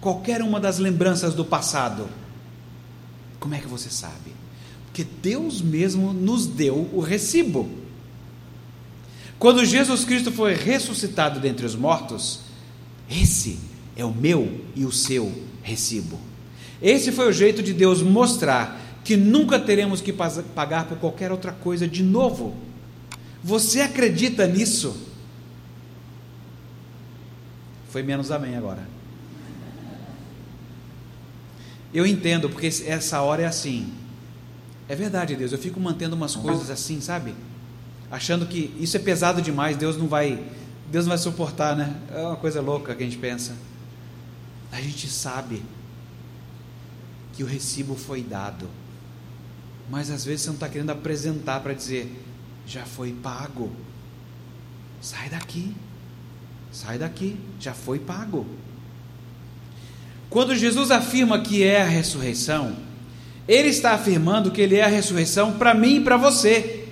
[0.00, 2.08] qualquer uma das lembranças do passado?
[3.40, 4.32] Como é que você sabe?
[4.86, 7.68] Porque Deus mesmo nos deu o recibo.
[9.40, 12.42] Quando Jesus Cristo foi ressuscitado dentre os mortos,
[13.10, 13.58] esse
[13.96, 16.18] é o meu e o seu recibo.
[16.80, 21.52] Esse foi o jeito de Deus mostrar que nunca teremos que pagar por qualquer outra
[21.52, 22.54] coisa de novo.
[23.42, 25.08] Você acredita nisso?
[27.88, 28.88] Foi menos amém agora.
[31.92, 33.92] Eu entendo, porque essa hora é assim.
[34.88, 35.50] É verdade, Deus.
[35.52, 37.34] Eu fico mantendo umas coisas assim, sabe?
[38.10, 40.42] Achando que isso é pesado demais, Deus não vai,
[40.90, 41.96] Deus vai suportar, né?
[42.12, 43.56] É uma coisa louca que a gente pensa.
[44.72, 45.62] A gente sabe
[47.32, 48.68] que o recibo foi dado
[49.90, 52.24] mas às vezes você não está querendo apresentar para dizer:
[52.64, 53.72] já foi pago.
[55.00, 55.74] Sai daqui,
[56.70, 58.46] sai daqui, já foi pago.
[60.30, 62.76] Quando Jesus afirma que é a ressurreição,
[63.48, 66.88] ele está afirmando que ele é a ressurreição para mim e para você.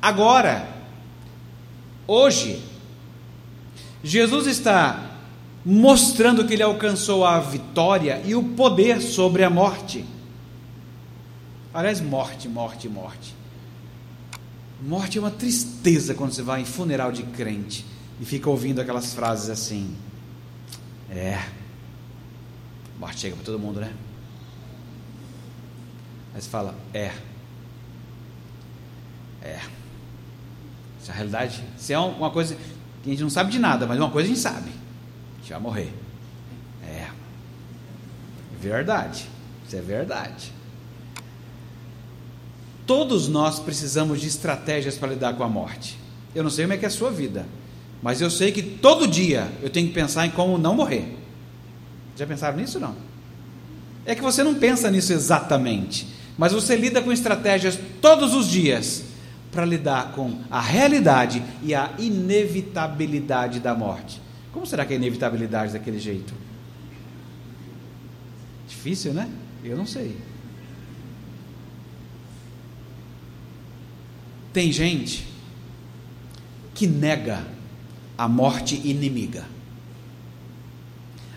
[0.00, 0.66] Agora,
[2.06, 2.62] hoje,
[4.04, 5.12] Jesus está
[5.64, 10.04] mostrando que ele alcançou a vitória e o poder sobre a morte.
[11.72, 13.34] Aliás, morte, morte, morte.
[14.82, 17.86] Morte é uma tristeza quando você vai em funeral de crente
[18.20, 19.96] e fica ouvindo aquelas frases assim.
[21.10, 21.42] É.
[23.00, 23.90] Morte chega para todo mundo, né?
[26.34, 27.10] Aí você fala, é.
[29.40, 29.60] É.
[31.00, 31.64] Isso é a realidade.
[31.78, 32.54] Isso é uma coisa
[33.04, 34.70] que a gente não sabe de nada, mas uma coisa a gente sabe.
[34.70, 35.92] A gente vai morrer.
[36.82, 37.08] É.
[38.58, 39.28] Verdade.
[39.66, 40.52] Isso é verdade.
[42.86, 45.98] Todos nós precisamos de estratégias para lidar com a morte.
[46.34, 47.46] Eu não sei como é que é a sua vida,
[48.02, 51.16] mas eu sei que todo dia eu tenho que pensar em como não morrer.
[52.16, 52.96] Já pensaram nisso não?
[54.06, 59.04] É que você não pensa nisso exatamente, mas você lida com estratégias todos os dias
[59.54, 64.20] para lidar com a realidade e a inevitabilidade da morte.
[64.52, 66.34] Como será que é a inevitabilidade daquele jeito?
[68.66, 69.30] Difícil, né?
[69.62, 70.18] Eu não sei.
[74.52, 75.26] Tem gente
[76.74, 77.44] que nega
[78.18, 79.46] a morte inimiga.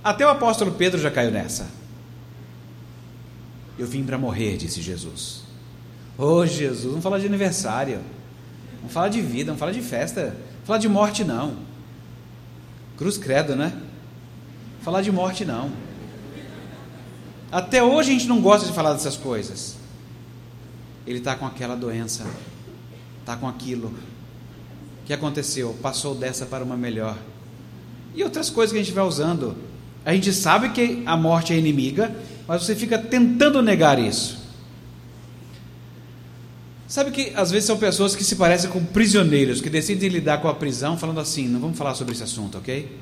[0.04, 1.70] Até o apóstolo Pedro já caiu nessa.
[3.78, 5.47] Eu vim para morrer, disse Jesus.
[6.18, 8.00] Ô oh, Jesus, vamos falar de aniversário.
[8.78, 10.22] Vamos falar de vida, vamos falar de festa.
[10.22, 11.56] Vamos falar de morte não.
[12.98, 13.74] Cruz credo, né?
[14.82, 15.72] Falar de morte não.
[17.52, 19.76] Até hoje a gente não gosta de falar dessas coisas.
[21.06, 22.26] Ele está com aquela doença
[23.28, 23.90] está com aquilo.
[25.04, 25.78] O que aconteceu?
[25.82, 27.18] Passou dessa para uma melhor.
[28.16, 29.54] E outras coisas que a gente vai usando.
[30.06, 32.16] A gente sabe que a morte é inimiga,
[32.48, 34.47] mas você fica tentando negar isso.
[36.88, 40.48] Sabe que às vezes são pessoas que se parecem com prisioneiros, que decidem lidar com
[40.48, 42.98] a prisão falando assim: não vamos falar sobre esse assunto, ok?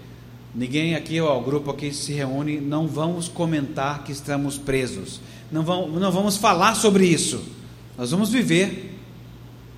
[0.56, 5.19] Ninguém aqui, ó, o grupo aqui se reúne, não vamos comentar que estamos presos,
[5.52, 7.43] não vamos, não vamos falar sobre isso,
[7.98, 8.98] nós vamos viver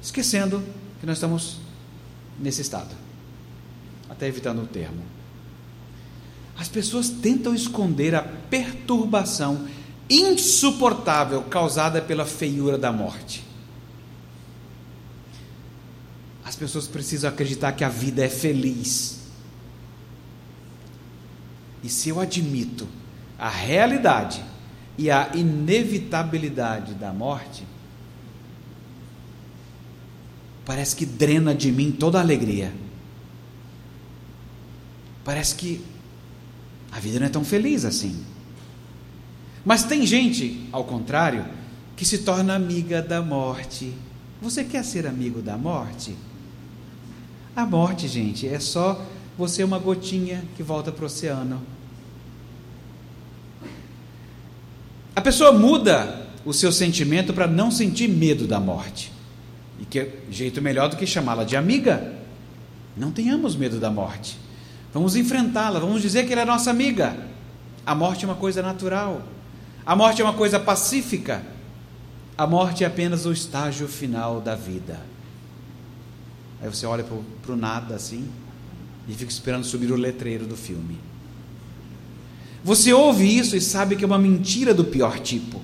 [0.01, 0.63] esquecendo
[0.99, 1.57] que nós estamos
[2.39, 2.95] nesse estado,
[4.09, 5.01] até evitando o termo.
[6.57, 9.67] As pessoas tentam esconder a perturbação
[10.09, 13.46] insuportável causada pela feiura da morte.
[16.47, 19.19] As pessoas precisam acreditar que a vida é feliz.
[21.83, 22.87] E se eu admito
[23.37, 24.41] a realidade
[24.97, 27.67] e a inevitabilidade da morte,
[30.65, 32.73] parece que drena de mim toda a alegria.
[35.25, 35.83] Parece que
[36.93, 38.23] a vida não é tão feliz assim.
[39.65, 41.45] Mas tem gente, ao contrário,
[41.97, 43.93] que se torna amiga da morte.
[44.41, 46.15] Você quer ser amigo da morte?
[47.57, 49.03] A morte, gente, é só
[49.35, 51.59] você uma gotinha que volta para o oceano.
[55.15, 59.11] A pessoa muda o seu sentimento para não sentir medo da morte.
[59.79, 62.13] E que jeito melhor do que chamá-la de amiga.
[62.95, 64.37] Não tenhamos medo da morte.
[64.93, 67.17] Vamos enfrentá-la, vamos dizer que ela é nossa amiga.
[67.83, 69.23] A morte é uma coisa natural.
[69.83, 71.41] A morte é uma coisa pacífica.
[72.37, 75.16] A morte é apenas o estágio final da vida.
[76.61, 78.27] Aí você olha para o nada assim
[79.07, 80.97] e fica esperando subir o letreiro do filme.
[82.63, 85.61] Você ouve isso e sabe que é uma mentira do pior tipo.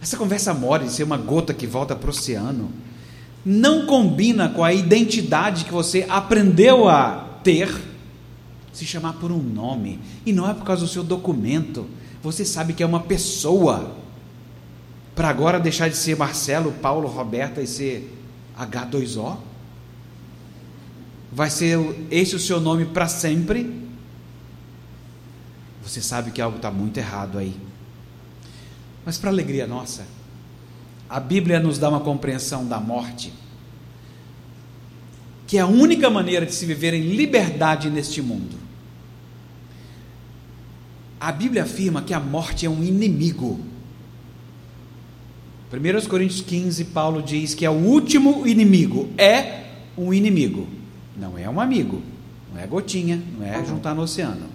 [0.00, 2.70] Essa conversa mole de ser uma gota que volta para o oceano
[3.44, 7.68] não combina com a identidade que você aprendeu a ter,
[8.72, 11.86] se chamar por um nome, e não é por causa do seu documento.
[12.22, 13.96] Você sabe que é uma pessoa.
[15.14, 18.17] Para agora deixar de ser Marcelo, Paulo, Roberta e ser
[18.58, 19.38] H2O?
[21.30, 21.78] Vai ser
[22.10, 23.88] esse o seu nome para sempre?
[25.82, 27.54] Você sabe que algo está muito errado aí.
[29.04, 30.06] Mas, para alegria nossa,
[31.08, 33.32] a Bíblia nos dá uma compreensão da morte,
[35.46, 38.56] que é a única maneira de se viver em liberdade neste mundo.
[41.18, 43.58] A Bíblia afirma que a morte é um inimigo.
[45.70, 49.10] 1 Coríntios 15, Paulo diz que é o último inimigo.
[49.18, 49.64] É
[49.96, 50.66] um inimigo,
[51.16, 52.02] não é um amigo,
[52.52, 54.46] não é gotinha, não é juntar no oceano.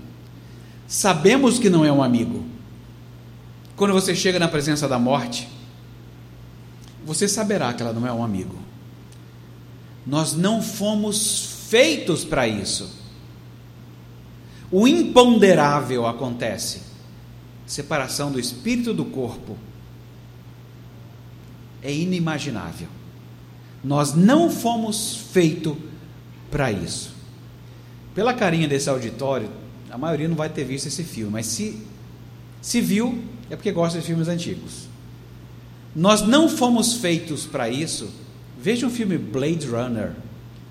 [0.87, 2.43] Sabemos que não é um amigo.
[3.75, 5.47] Quando você chega na presença da morte,
[7.05, 8.57] você saberá que ela não é um amigo.
[10.05, 13.01] Nós não fomos feitos para isso.
[14.71, 16.81] O imponderável acontece
[17.65, 19.57] separação do espírito do corpo
[21.83, 22.87] é inimaginável.
[23.83, 25.75] Nós não fomos feitos
[26.49, 27.13] para isso.
[28.15, 29.49] Pela carinha desse auditório,
[29.89, 31.79] a maioria não vai ter visto esse filme, mas se,
[32.61, 34.87] se viu, é porque gosta de filmes antigos.
[35.95, 38.09] Nós não fomos feitos para isso.
[38.59, 40.13] Veja o filme Blade Runner,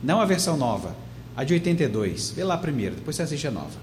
[0.02, 0.96] não a versão nova,
[1.36, 2.30] a de 82.
[2.30, 3.78] Vê lá primeiro, depois você assiste a nova.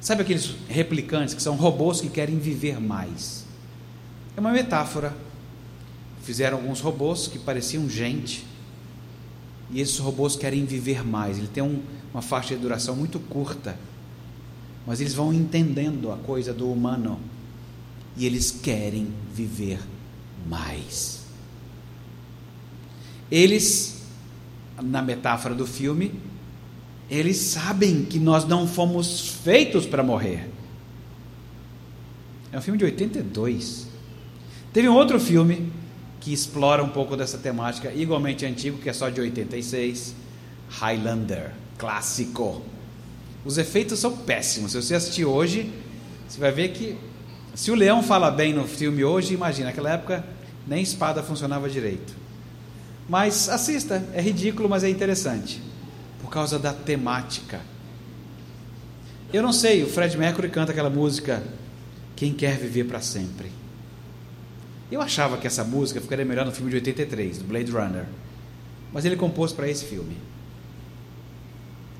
[0.00, 3.44] Sabe aqueles replicantes que são robôs que querem viver mais?
[4.36, 5.14] É uma metáfora.
[6.24, 8.44] Fizeram alguns robôs que pareciam gente,
[9.70, 11.38] e esses robôs querem viver mais.
[11.38, 11.80] Ele tem um,
[12.12, 13.78] uma faixa de duração muito curta
[14.86, 17.18] mas eles vão entendendo a coisa do humano
[18.16, 19.80] e eles querem viver
[20.46, 21.22] mais.
[23.30, 24.02] Eles,
[24.80, 26.12] na metáfora do filme,
[27.10, 30.50] eles sabem que nós não fomos feitos para morrer.
[32.52, 33.88] É um filme de 82.
[34.72, 35.72] Teve um outro filme
[36.24, 40.14] que explora um pouco dessa temática, igualmente antigo, que é só de 86,
[40.70, 42.62] Highlander, clássico.
[43.44, 44.72] Os efeitos são péssimos.
[44.72, 45.70] Se você assistir hoje,
[46.26, 46.96] você vai ver que
[47.54, 50.24] se o leão fala bem no filme hoje, imagina, naquela época
[50.66, 52.14] nem espada funcionava direito.
[53.06, 55.60] Mas assista, é ridículo, mas é interessante.
[56.22, 57.60] Por causa da temática.
[59.30, 61.42] Eu não sei, o Fred Mercury canta aquela música
[62.16, 63.63] Quem quer viver para sempre.
[64.90, 68.06] Eu achava que essa música ficaria melhor no filme de 83, do Blade Runner.
[68.92, 70.16] Mas ele compôs para esse filme.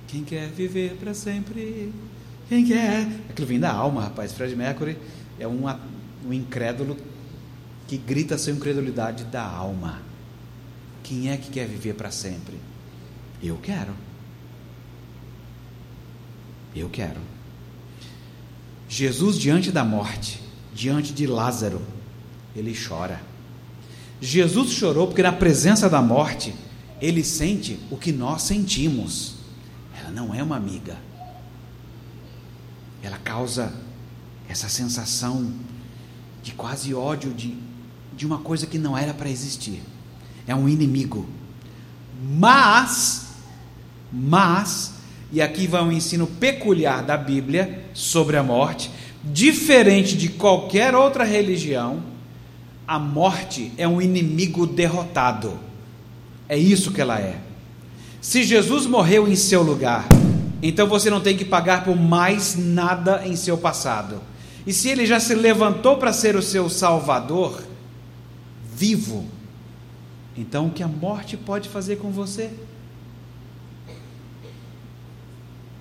[0.07, 1.92] Quem quer viver para sempre?
[2.49, 3.09] Quem quer?
[3.29, 4.33] Aquilo vem da alma, rapaz.
[4.33, 4.97] Fred Mercury
[5.38, 5.64] é um,
[6.25, 6.97] um incrédulo
[7.88, 10.03] que grita sua incredulidade da alma.
[11.03, 12.55] Quem é que quer viver para sempre?
[13.42, 13.92] Eu quero.
[16.75, 17.20] Eu quero.
[18.88, 20.40] Jesus, diante da morte,
[20.73, 21.81] diante de Lázaro,
[22.54, 23.20] ele chora.
[24.20, 26.54] Jesus chorou porque, na presença da morte,
[27.00, 29.34] ele sente o que nós sentimos
[30.14, 30.96] não é uma amiga.
[33.02, 33.74] Ela causa
[34.48, 35.52] essa sensação
[36.42, 37.55] de quase ódio de,
[38.16, 39.82] de uma coisa que não era para existir.
[40.46, 41.28] É um inimigo.
[42.22, 43.26] Mas,
[44.11, 44.94] mas,
[45.32, 48.90] e aqui vai um ensino peculiar da Bíblia sobre a morte,
[49.24, 52.02] diferente de qualquer outra religião,
[52.87, 55.59] a morte é um inimigo derrotado.
[56.49, 57.41] É isso que ela é.
[58.20, 60.07] Se Jesus morreu em seu lugar,
[60.62, 64.20] então você não tem que pagar por mais nada em seu passado.
[64.66, 67.62] E se ele já se levantou para ser o seu salvador,
[68.74, 69.26] vivo,
[70.37, 72.51] então o que a morte pode fazer com você?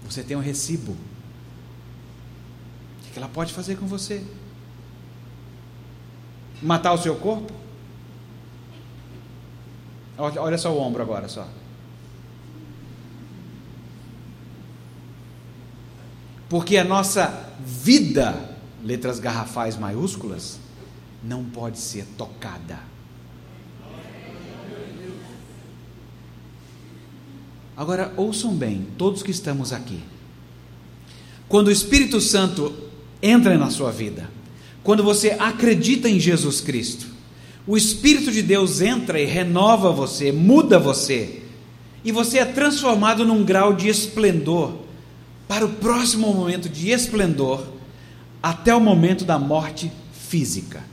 [0.09, 0.95] Você tem um recibo.
[3.11, 4.23] que ela pode fazer com você?
[6.63, 7.51] Matar o seu corpo?
[10.17, 11.45] Olha só o ombro agora, só.
[16.47, 20.59] Porque a nossa vida, letras garrafais maiúsculas,
[21.21, 22.79] não pode ser tocada.
[27.75, 29.99] Agora ouçam bem, todos que estamos aqui.
[31.49, 32.71] Quando o Espírito Santo
[33.21, 34.29] entra na sua vida,
[34.83, 37.07] quando você acredita em Jesus Cristo,
[37.65, 41.41] o Espírito de Deus entra e renova você, muda você,
[42.03, 44.73] e você é transformado num grau de esplendor
[45.47, 47.65] para o próximo momento de esplendor
[48.41, 49.89] até o momento da morte
[50.27, 50.83] física.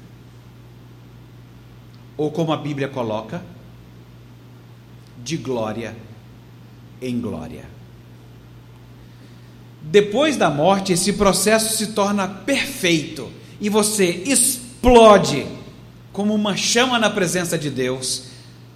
[2.16, 3.43] Ou como a Bíblia coloca,
[5.24, 5.97] de glória
[7.03, 7.64] em glória.
[9.82, 15.47] Depois da morte, esse processo se torna perfeito e você explode
[16.13, 18.25] como uma chama na presença de Deus,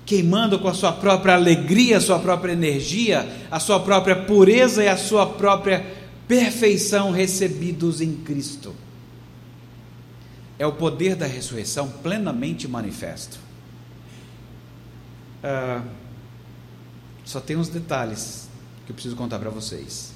[0.06, 4.88] queimando com a sua própria alegria, a sua própria energia, a sua própria pureza e
[4.88, 5.84] a sua própria
[6.28, 8.74] perfeição recebidos em Cristo.
[10.58, 13.38] É o poder da ressurreição plenamente manifesto.
[15.42, 15.82] Ah,
[17.24, 18.48] só tem uns detalhes
[18.84, 20.12] que eu preciso contar para vocês.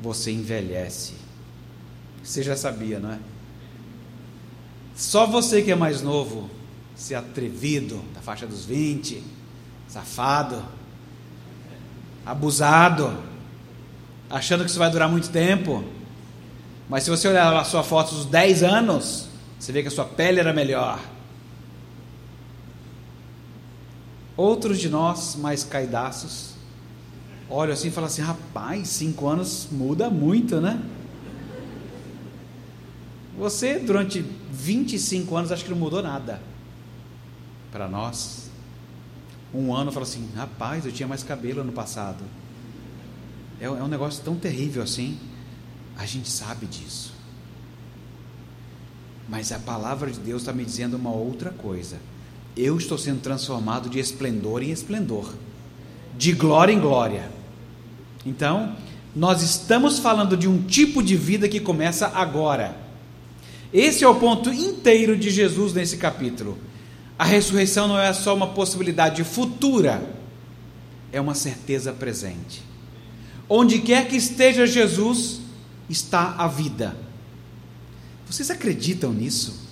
[0.00, 1.27] Você envelhece.
[2.28, 3.18] Você já sabia, não é?
[4.94, 6.50] Só você que é mais novo,
[6.94, 9.22] se atrevido, da faixa dos 20,
[9.88, 10.62] safado,
[12.26, 13.16] abusado,
[14.28, 15.82] achando que isso vai durar muito tempo.
[16.86, 20.04] Mas se você olhar a sua foto dos 10 anos, você vê que a sua
[20.04, 21.00] pele era melhor
[24.36, 26.50] Outros de nós, mais caidaços,
[27.48, 30.78] olham assim e falam assim: rapaz, cinco anos muda muito, né?
[33.38, 36.40] Você, durante 25 anos, acho que não mudou nada.
[37.70, 38.50] Para nós,
[39.54, 42.24] um ano fala assim: rapaz, eu tinha mais cabelo ano passado.
[43.60, 45.18] É, é um negócio tão terrível assim.
[45.96, 47.14] A gente sabe disso.
[49.28, 51.98] Mas a palavra de Deus está me dizendo uma outra coisa
[52.58, 55.32] eu estou sendo transformado de esplendor em esplendor,
[56.16, 57.30] de glória em glória.
[58.26, 58.74] Então,
[59.14, 62.76] nós estamos falando de um tipo de vida que começa agora.
[63.72, 66.58] Esse é o ponto inteiro de Jesus nesse capítulo.
[67.18, 70.08] A ressurreição não é só uma possibilidade futura,
[71.12, 72.62] é uma certeza presente.
[73.48, 75.40] Onde quer que esteja Jesus,
[75.88, 76.96] está a vida.
[78.26, 79.68] Vocês acreditam nisso?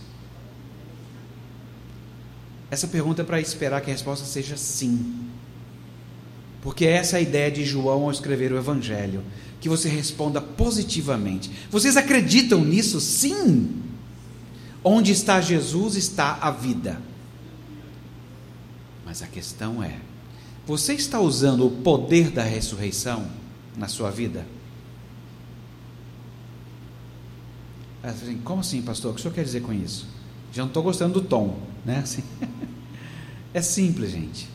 [2.71, 5.15] Essa pergunta é para esperar que a resposta seja sim.
[6.63, 9.23] Porque essa é a ideia de João ao escrever o Evangelho.
[9.61, 11.51] Que você responda positivamente.
[11.71, 13.01] Vocês acreditam nisso?
[13.01, 13.86] Sim.
[14.89, 17.03] Onde está Jesus, está a vida.
[19.05, 19.99] Mas a questão é:
[20.65, 23.27] você está usando o poder da ressurreição
[23.77, 24.47] na sua vida?
[28.01, 29.11] Assim, como assim, pastor?
[29.11, 30.07] O que o senhor quer dizer com isso?
[30.53, 31.99] Já não estou gostando do tom, né?
[32.07, 32.23] Assim.
[33.53, 34.49] É simples, gente.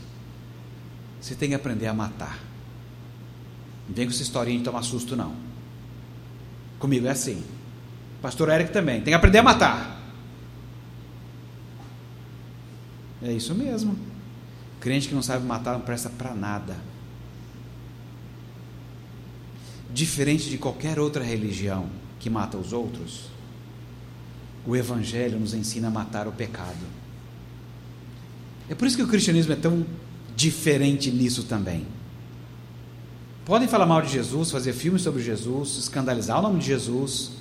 [1.20, 2.40] Você tem que aprender a matar.
[3.86, 5.36] Não vem com essa historinha de tomar susto, não.
[6.80, 7.44] Comigo é assim.
[8.22, 9.02] Pastor Eric também.
[9.02, 10.01] Tem que aprender a matar.
[13.22, 13.96] É isso mesmo.
[14.80, 16.76] Crente que não sabe matar não presta para nada.
[19.94, 21.88] Diferente de qualquer outra religião
[22.20, 23.30] que mata os outros,
[24.66, 26.86] o Evangelho nos ensina a matar o pecado.
[28.70, 29.86] É por isso que o cristianismo é tão
[30.36, 31.86] diferente nisso também.
[33.44, 37.34] Podem falar mal de Jesus, fazer filmes sobre Jesus, escandalizar o nome de Jesus,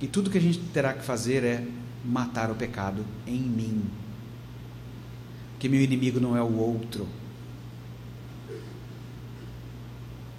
[0.00, 1.66] e tudo que a gente terá que fazer é
[2.04, 3.82] matar o pecado em mim.
[5.58, 7.06] Que meu inimigo não é o outro.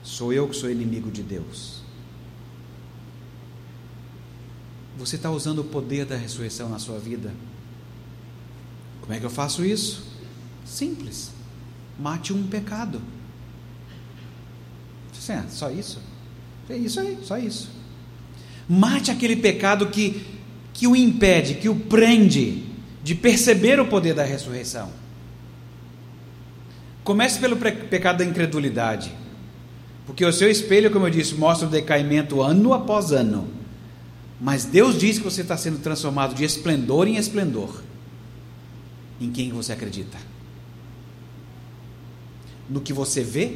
[0.04, 1.82] Sou eu que sou inimigo de Deus.
[4.98, 7.34] Você está usando o poder da ressurreição na sua vida?
[9.02, 10.04] Como é que eu faço isso?
[10.66, 11.32] Simples.
[12.00, 13.02] Mate um pecado.
[15.30, 16.02] É, só isso?
[16.70, 17.70] É isso aí, só isso.
[18.68, 20.26] Mate aquele pecado que,
[20.74, 22.64] que o impede, que o prende
[23.04, 24.92] de perceber o poder da ressurreição.
[27.08, 29.14] Comece pelo pecado da incredulidade.
[30.06, 33.48] Porque o seu espelho, como eu disse, mostra o decaimento ano após ano.
[34.42, 37.82] Mas Deus diz que você está sendo transformado de esplendor em esplendor
[39.22, 40.18] em quem você acredita?
[42.70, 43.54] No que você vê?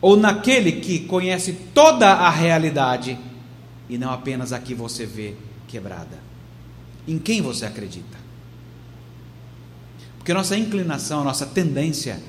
[0.00, 3.16] Ou naquele que conhece toda a realidade
[3.88, 5.36] e não apenas a que você vê
[5.68, 6.18] quebrada.
[7.06, 8.21] Em quem você acredita?
[10.22, 12.22] Porque nossa inclinação, nossa tendência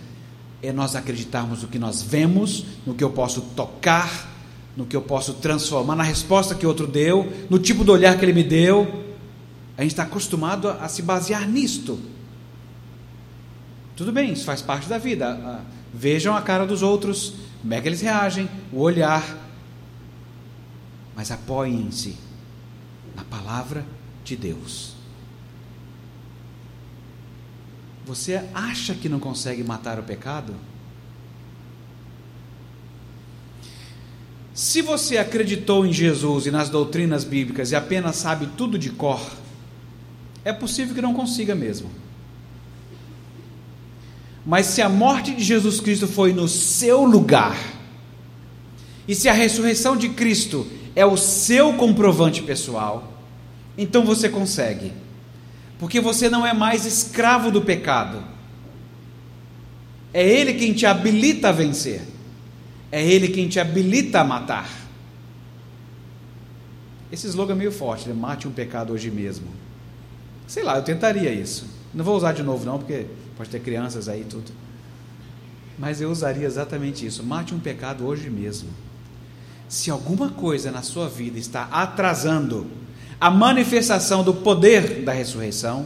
[0.64, 4.32] é nós acreditarmos no que nós vemos, no que eu posso tocar,
[4.76, 8.26] no que eu posso transformar, na resposta que outro deu, no tipo de olhar que
[8.26, 9.14] ele me deu.
[9.78, 12.00] A gente está acostumado a, a, se basear nisto.
[13.96, 15.62] Tudo bem, isso faz parte da vida.
[15.94, 19.38] Vejam a cara dos outros, como é que eles reagem, o olhar.
[21.16, 22.18] Mas apoiem-se
[23.16, 23.86] na palavra
[24.26, 25.03] de Deus.
[28.06, 30.54] Você acha que não consegue matar o pecado?
[34.54, 39.22] Se você acreditou em Jesus e nas doutrinas bíblicas e apenas sabe tudo de cor,
[40.46, 41.90] é possível que não consiga mesmo.
[44.46, 47.58] Mas se a morte de Jesus Cristo foi no seu lugar,
[49.08, 53.14] e se a ressurreição de Cristo é o seu comprovante pessoal,
[53.78, 54.92] então você consegue
[55.80, 58.24] porque você não é mais escravo do pecado.
[60.14, 62.02] É Ele quem te habilita a vencer,
[62.92, 64.70] é Ele quem te habilita a matar.
[67.12, 68.14] Esse slogan é meio forte, né?
[68.14, 69.48] Mate um pecado hoje mesmo.
[70.48, 71.68] Sei lá, eu tentaria isso.
[71.94, 73.06] Não vou usar de novo, não, porque
[73.38, 74.52] pode ter crianças aí e tudo.
[75.78, 77.24] Mas eu usaria exatamente isso.
[77.24, 78.70] Mate um pecado hoje mesmo.
[79.68, 82.68] Se alguma coisa na sua vida está atrasando
[83.24, 85.86] a manifestação do poder da ressurreição,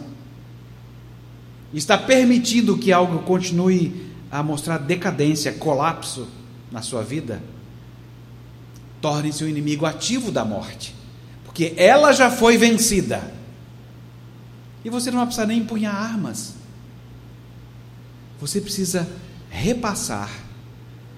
[1.72, 6.28] está permitindo que algo continue a mostrar decadência, colapso
[6.72, 7.40] na sua vida,
[9.00, 10.96] torne-se um inimigo ativo da morte,
[11.46, 13.32] porque ela já foi vencida.
[14.84, 16.56] E você não vai precisar nem empunhar armas.
[18.42, 19.08] Você precisa
[19.52, 20.32] repassar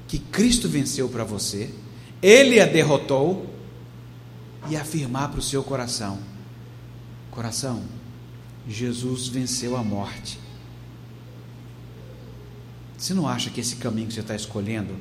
[0.06, 1.70] que Cristo venceu para você,
[2.22, 3.48] Ele a derrotou
[4.68, 6.20] e afirmar para o seu coração:
[7.32, 7.84] Coração,
[8.68, 10.40] Jesus venceu a morte.
[12.98, 14.96] Você não acha que esse caminho que você está escolhendo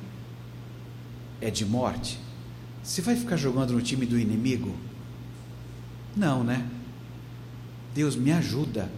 [1.40, 2.18] é de morte?
[2.82, 4.74] Você vai ficar jogando no time do inimigo?
[6.16, 6.64] Não, né?
[7.94, 8.90] Deus me ajuda,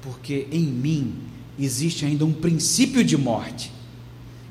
[0.00, 1.14] porque em mim
[1.58, 3.70] existe ainda um princípio de morte.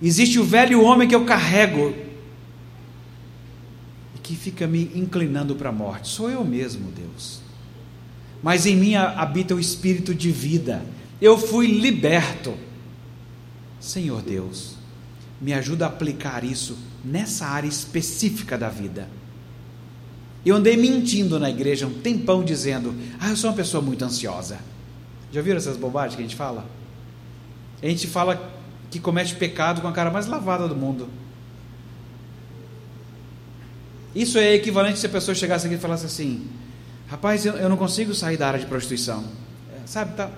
[0.01, 1.93] Existe o velho homem que eu carrego
[4.27, 6.09] que fica me inclinando para a morte.
[6.09, 7.39] Sou eu mesmo, Deus.
[8.43, 10.85] Mas em mim habita o espírito de vida.
[11.21, 12.53] Eu fui liberto.
[13.79, 14.75] Senhor Deus,
[15.39, 19.07] me ajuda a aplicar isso nessa área específica da vida.
[20.45, 24.59] Eu andei mentindo na igreja um tempão dizendo: Ah, eu sou uma pessoa muito ansiosa.
[25.31, 26.65] Já viram essas bobagens que a gente fala?
[27.81, 28.53] A gente fala
[28.91, 31.07] que comete pecado com a cara mais lavada do mundo.
[34.15, 36.47] Isso é equivalente se a pessoa chegasse aqui e falasse assim:
[37.07, 39.23] Rapaz, eu, eu não consigo sair da área de prostituição.
[39.73, 40.31] É, sabe, tá,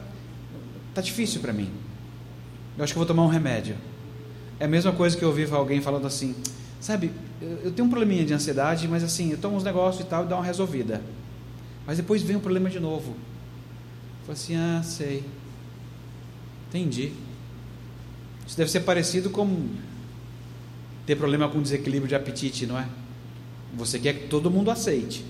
[0.94, 1.70] tá difícil para mim.
[2.78, 3.76] Eu acho que vou tomar um remédio.
[4.60, 6.36] É a mesma coisa que eu ouvi alguém falando assim:
[6.80, 7.12] Sabe,
[7.42, 10.28] eu, tenho um probleminha de ansiedade, mas assim, eu tomo uns negócios e tal e
[10.28, 11.02] dá uma resolvida.
[11.86, 13.16] Mas depois vem o um problema de novo.
[14.26, 15.24] Falei assim: Ah, sei.
[16.70, 17.14] Entendi.
[18.46, 19.68] Isso deve ser parecido com
[21.06, 22.88] ter problema com desequilíbrio de apetite, não é?
[23.76, 25.24] Você quer que todo mundo aceite.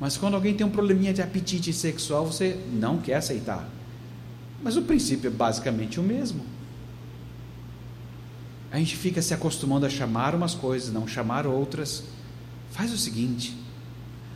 [0.00, 3.68] Mas quando alguém tem um probleminha de apetite sexual, você não quer aceitar.
[4.62, 6.44] Mas o princípio é basicamente o mesmo.
[8.70, 12.04] A gente fica se acostumando a chamar umas coisas, não chamar outras.
[12.70, 13.56] Faz o seguinte: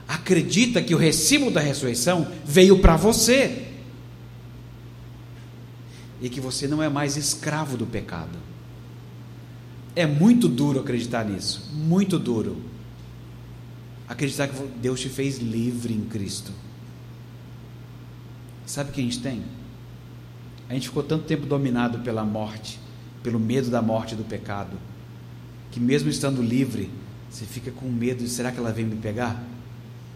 [0.09, 3.68] acredita que o recibo da ressurreição veio para você.
[6.20, 8.38] E que você não é mais escravo do pecado.
[9.94, 12.72] É muito duro acreditar nisso, muito duro
[14.13, 16.53] acreditar que Deus te fez livre em Cristo.
[18.67, 19.43] Sabe o que a gente tem?
[20.69, 22.79] A gente ficou tanto tempo dominado pela morte,
[23.23, 24.77] pelo medo da morte e do pecado,
[25.71, 26.91] que mesmo estando livre,
[27.31, 29.43] você fica com medo de será que ela vem me pegar?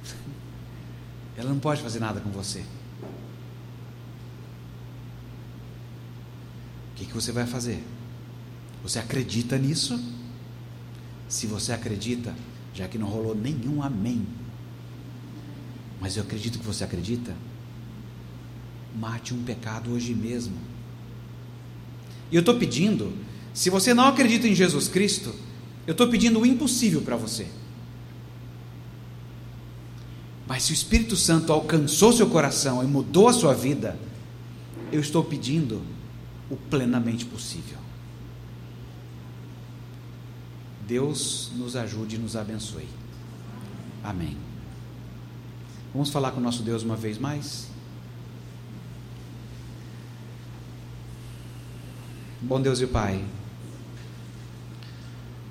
[1.37, 2.61] Ela não pode fazer nada com você.
[2.61, 2.65] O
[6.95, 7.85] que, que você vai fazer?
[8.83, 10.03] Você acredita nisso?
[11.29, 12.35] Se você acredita,
[12.77, 14.27] já que não rolou nenhum amém.
[15.99, 17.35] Mas eu acredito que você acredita.
[18.95, 20.57] Mate um pecado hoje mesmo.
[22.31, 23.13] E eu estou pedindo,
[23.55, 25.35] se você não acredita em Jesus Cristo,
[25.87, 27.47] eu estou pedindo o impossível para você.
[30.47, 33.99] Mas se o Espírito Santo alcançou seu coração e mudou a sua vida,
[34.93, 35.81] eu estou pedindo
[36.51, 37.86] o plenamente possível.
[40.87, 42.89] Deus nos ajude e nos abençoe.
[44.05, 44.37] Amém.
[45.93, 47.69] Vamos falar com o nosso Deus uma vez mais?
[52.41, 53.25] Bom Deus e Pai,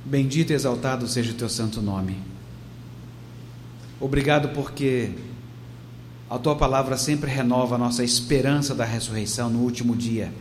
[0.05, 2.17] bendito e exaltado seja o teu santo nome.
[3.99, 5.11] Obrigado porque
[6.29, 10.31] a tua palavra sempre renova a nossa esperança da ressurreição no último dia,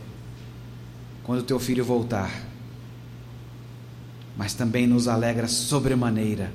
[1.23, 2.54] quando o teu filho voltar.
[4.37, 6.51] Mas também nos alegra sobremaneira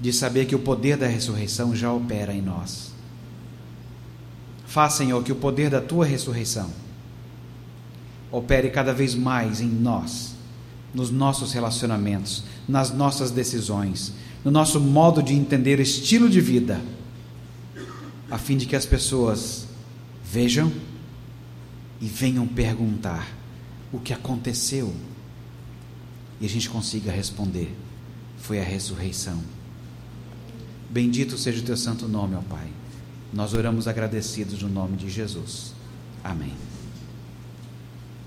[0.00, 2.92] de saber que o poder da ressurreição já opera em nós.
[4.66, 6.70] Faz, Senhor, que o poder da tua ressurreição
[8.30, 10.34] opere cada vez mais em nós,
[10.94, 14.12] nos nossos relacionamentos, nas nossas decisões,
[14.44, 16.80] no nosso modo de entender estilo de vida,
[18.30, 19.66] a fim de que as pessoas
[20.22, 20.70] vejam
[22.00, 23.26] e venham perguntar
[23.90, 24.92] o que aconteceu
[26.40, 27.74] e a gente consiga responder:
[28.38, 29.42] foi a ressurreição.
[30.90, 32.68] Bendito seja o teu santo nome, ó Pai.
[33.32, 35.74] Nós oramos agradecidos no nome de Jesus.
[36.24, 36.67] Amém.